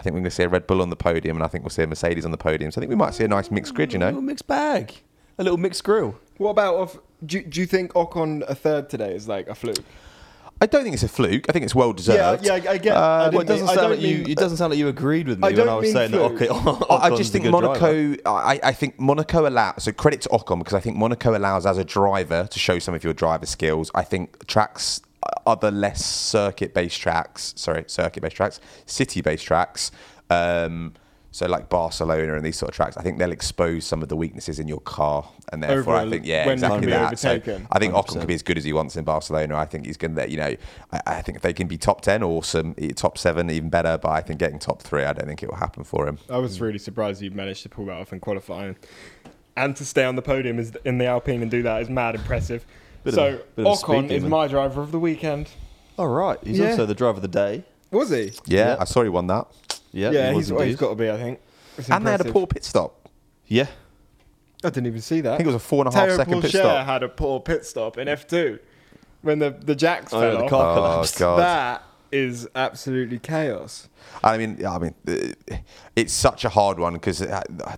[0.01, 1.63] I think we're going to see a Red Bull on the podium, and I think
[1.63, 2.71] we'll see a Mercedes on the podium.
[2.71, 3.93] So I think we might see a nice mixed grid.
[3.93, 4.07] You know?
[4.07, 4.95] A little mixed bag.
[5.37, 6.19] A little mixed grill.
[6.39, 6.99] What about off?
[7.27, 9.77] Do, do you think Ocon a third today is like a fluke?
[10.63, 11.47] I don't think it's a fluke.
[11.49, 12.45] I think it's well deserved.
[12.47, 12.97] Yeah, yeah, I get.
[12.97, 14.25] Uh, I Well, it doesn't mean- sound don't like you.
[14.27, 16.19] It doesn't sound like you agreed with me I when I was mean saying that.
[16.39, 16.43] fluke.
[16.43, 17.45] Okay, I I just think.
[17.47, 18.15] Monaco.
[18.27, 19.85] I, I think Monaco allows.
[19.85, 22.95] So credit to Ocon because I think Monaco allows as a driver to show some
[22.95, 23.91] of your driver skills.
[23.95, 25.01] I think tracks,
[25.47, 27.53] other less circuit-based tracks.
[27.57, 29.91] Sorry, circuit-based tracks, city-based tracks.
[30.29, 30.95] Um,
[31.33, 34.17] so like Barcelona and these sort of tracks, I think they'll expose some of the
[34.17, 37.19] weaknesses in your car, and therefore I think yeah, exactly that.
[37.21, 37.31] So.
[37.71, 38.19] I think Ocon 100%.
[38.19, 39.57] can be as good as he wants in Barcelona.
[39.57, 40.57] I think he's going to, you know,
[40.93, 42.75] I, I think if they can be top ten, awesome.
[42.97, 43.97] Top seven, even better.
[43.97, 46.19] But I think getting top three, I don't think it will happen for him.
[46.29, 48.77] I was really surprised you managed to pull that off in qualifying,
[49.57, 52.17] and to stay on the podium is in the Alpine and do that is mad
[52.17, 52.67] impressive.
[53.05, 55.49] Bit of so a- bit of a Ocon is my driver of the weekend.
[55.99, 56.39] All right.
[56.45, 56.71] He's Yeah.
[56.71, 57.65] also the driver of the day.
[57.91, 58.33] Was he?
[58.47, 58.77] Yeah, Yeah.
[58.81, 59.47] I saw he won that.
[59.93, 60.11] Yeah.
[60.11, 60.81] yeah, he was he's, well, he's indeed.
[60.81, 61.11] got to be.
[61.11, 61.41] I think.
[61.79, 62.33] It's And they had a impressive.
[62.33, 63.09] poor pit stop.
[63.47, 63.67] Yeah.
[64.63, 65.33] I didn't even see that.
[65.33, 66.87] I think it was a four and a half Théo second pit Pourchaire stop.
[66.87, 68.59] had a poor pit stop in F2
[69.23, 70.51] when the the jacks Oh, fell yeah, the off.
[70.51, 71.19] car Oh collapsed.
[71.19, 71.39] god!
[71.41, 71.83] That
[72.13, 73.89] is absolutely chaos.
[74.25, 75.57] I mean, I mean, uh,
[75.95, 77.19] it's such a hard one because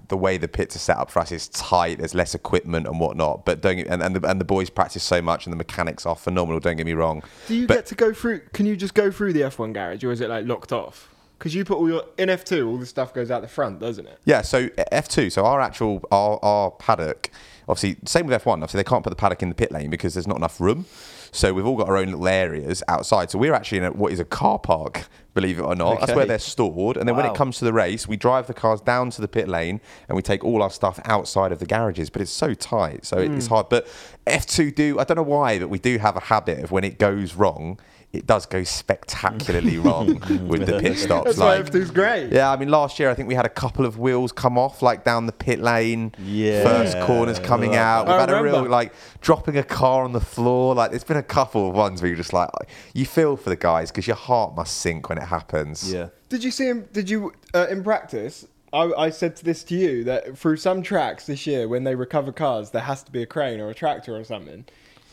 [0.09, 1.99] the way the pits are set up for us is tight.
[1.99, 3.45] There's less equipment and whatnot.
[3.45, 6.07] But don't get, and and the, and the boys practice so much, and the mechanics
[6.07, 6.61] are phenomenal.
[6.61, 7.23] Don't get me wrong.
[7.49, 8.41] Do you But- get to go through?
[8.53, 11.09] Can you just go through the F1 garage, or is it like locked off?
[11.39, 14.07] Because you put all your in F2, all the stuff goes out the front, doesn't
[14.07, 14.19] it?
[14.25, 17.31] Yeah, so F2, so our actual our, our paddock,
[17.69, 18.53] obviously same with F1.
[18.53, 20.87] Obviously they can't put the paddock in the pit lane because there's not enough room.
[21.35, 23.31] So we've all got our own little areas outside.
[23.31, 26.01] So we're actually in a, what is a car park, believe it or not.
[26.01, 26.99] That's where they're stored.
[26.99, 29.29] And then when it comes to the race, we drive the cars down to the
[29.29, 32.11] pit lane and we take all our stuff outside of the garages.
[32.11, 33.55] But it's so tight, so it's hmm.
[33.55, 33.71] hard.
[33.71, 33.87] But
[34.27, 36.99] F2 do I don't know why, but we do have a habit of when it
[36.99, 37.81] goes wrong.
[38.13, 41.25] It does go spectacularly wrong with the pit stops.
[41.25, 42.31] That's why like, F2's great.
[42.31, 44.83] yeah, I mean, last year I think we had a couple of wheels come off,
[44.83, 46.13] like down the pit lane.
[46.19, 46.63] Yeah.
[46.63, 48.07] First corners coming out.
[48.07, 48.93] We've I had a real like
[49.23, 50.75] dropping a car on the floor.
[50.75, 52.51] Like, there's been a couple of ones where you're just like,
[52.93, 55.91] you feel for the guys because your heart must sink when it happens.
[55.91, 56.09] Yeah.
[56.29, 56.89] Did you see him?
[56.93, 58.47] Did you uh, in practice?
[58.75, 61.95] I, I said to this to you that through some tracks this year, when they
[61.95, 64.65] recover cars, there has to be a crane or a tractor or something.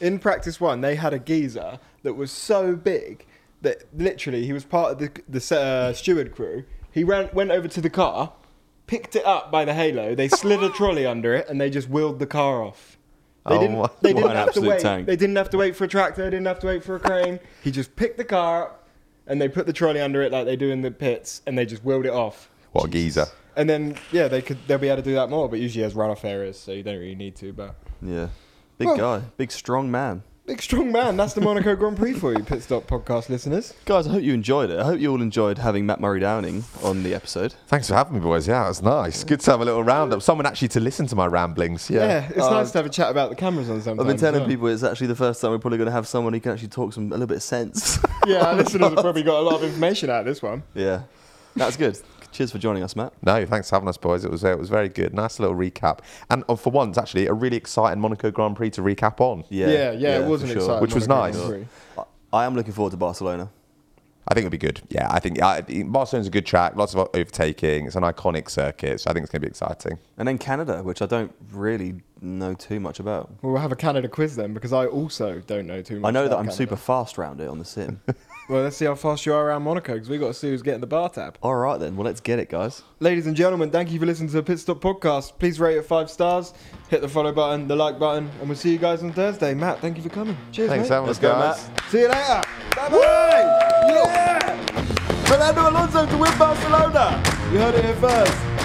[0.01, 3.25] In practice one, they had a geezer that was so big
[3.61, 6.63] that literally he was part of the the uh, steward crew.
[6.91, 8.33] He ran went over to the car,
[8.87, 10.15] picked it up by the halo.
[10.15, 12.97] They slid a trolley under it, and they just wheeled the car off.
[13.47, 13.77] They Oh didn't.
[13.77, 14.79] my- They didn't an have to wait.
[14.79, 15.07] tank.
[15.07, 16.23] They didn't have to wait for a tractor.
[16.23, 17.39] They didn't have to wait for a crane.
[17.63, 18.87] He just picked the car up,
[19.27, 21.65] and they put the trolley under it like they do in the pits, and they
[21.65, 22.49] just wheeled it off.
[22.71, 23.25] What a geezer.
[23.55, 25.93] And then yeah, they could they'll be able to do that more, but usually has
[25.93, 27.51] runoff areas, so you don't really need to.
[27.51, 28.29] But Yeah.
[28.79, 29.21] Big Well- guy.
[29.37, 30.23] Big strong man.
[30.47, 33.71] big strong man, that's the Monaco Grand Prix for you, Pit Stop Podcast listeners.
[33.85, 34.79] Guys, I hope you enjoyed it.
[34.79, 37.53] I hope you all enjoyed having Matt Murray Downing on the episode.
[37.67, 38.47] Thanks for having me, boys.
[38.47, 39.23] Yeah, it was nice.
[39.23, 40.23] Good to have a little roundup.
[40.23, 41.87] Someone actually to listen to my ramblings.
[41.87, 42.29] Yeah, Yeah.
[42.29, 43.99] it's Uh, nice to have a chat about the cameras on sometimes.
[43.99, 44.49] I've been telling as well.
[44.49, 46.69] people it's actually the first time we're probably going to have someone who can actually
[46.69, 47.99] talk some a little bit of sense.
[48.25, 50.63] Yeah, our listeners have probably got a lot of information out of this one.
[50.73, 51.01] yeah.
[51.55, 51.99] That's good.
[52.31, 53.13] Cheers for joining us, Matt.
[53.23, 54.23] No, thanks for having us, boys.
[54.23, 55.13] It was uh, it was very good.
[55.13, 55.99] Nice little recap,
[56.29, 59.43] and uh, for once, actually, a really exciting Monaco Grand Prix to recap on.
[59.49, 59.67] Yeah.
[59.67, 60.57] Yeah, yeah, it was an sure.
[60.57, 61.37] exciting Which was nice.
[61.37, 63.49] I I am looking forward to Barcelona.
[64.27, 64.81] I think it'll be good.
[64.89, 66.75] Yeah, I think uh, Barcelona's a good track.
[66.75, 67.87] Lots of overtaking.
[67.87, 69.97] It's an iconic circuit, so I think it's going to be exciting.
[70.19, 73.31] And then Canada, which I don't really know too much about.
[73.41, 76.09] Well, we'll have a Canada quiz then, because I also don't know too much.
[76.09, 76.55] I know that I'm Canada.
[76.55, 78.01] super fast round it on the sim.
[78.49, 80.63] Well, let's see how fast you are around Monaco, because we got to see who's
[80.63, 81.37] getting the bar tab.
[81.43, 81.95] All right then.
[81.95, 82.81] Well, let's get it, guys.
[82.99, 85.37] Ladies and gentlemen, thank you for listening to the Pit Stop Podcast.
[85.37, 86.55] Please rate it five stars,
[86.89, 89.53] hit the follow button, the like button, and we'll see you guys on Thursday.
[89.53, 90.35] Matt, thank you for coming.
[90.51, 90.95] Cheers, Thanks mate.
[90.95, 91.67] having Let's us, go, guys.
[91.69, 91.83] Matt.
[91.91, 92.41] See you later.
[92.75, 93.87] Bye bye.
[93.87, 94.65] Yeah.
[95.25, 97.23] Fernando Alonso to win Barcelona.
[97.51, 98.58] You heard it here first.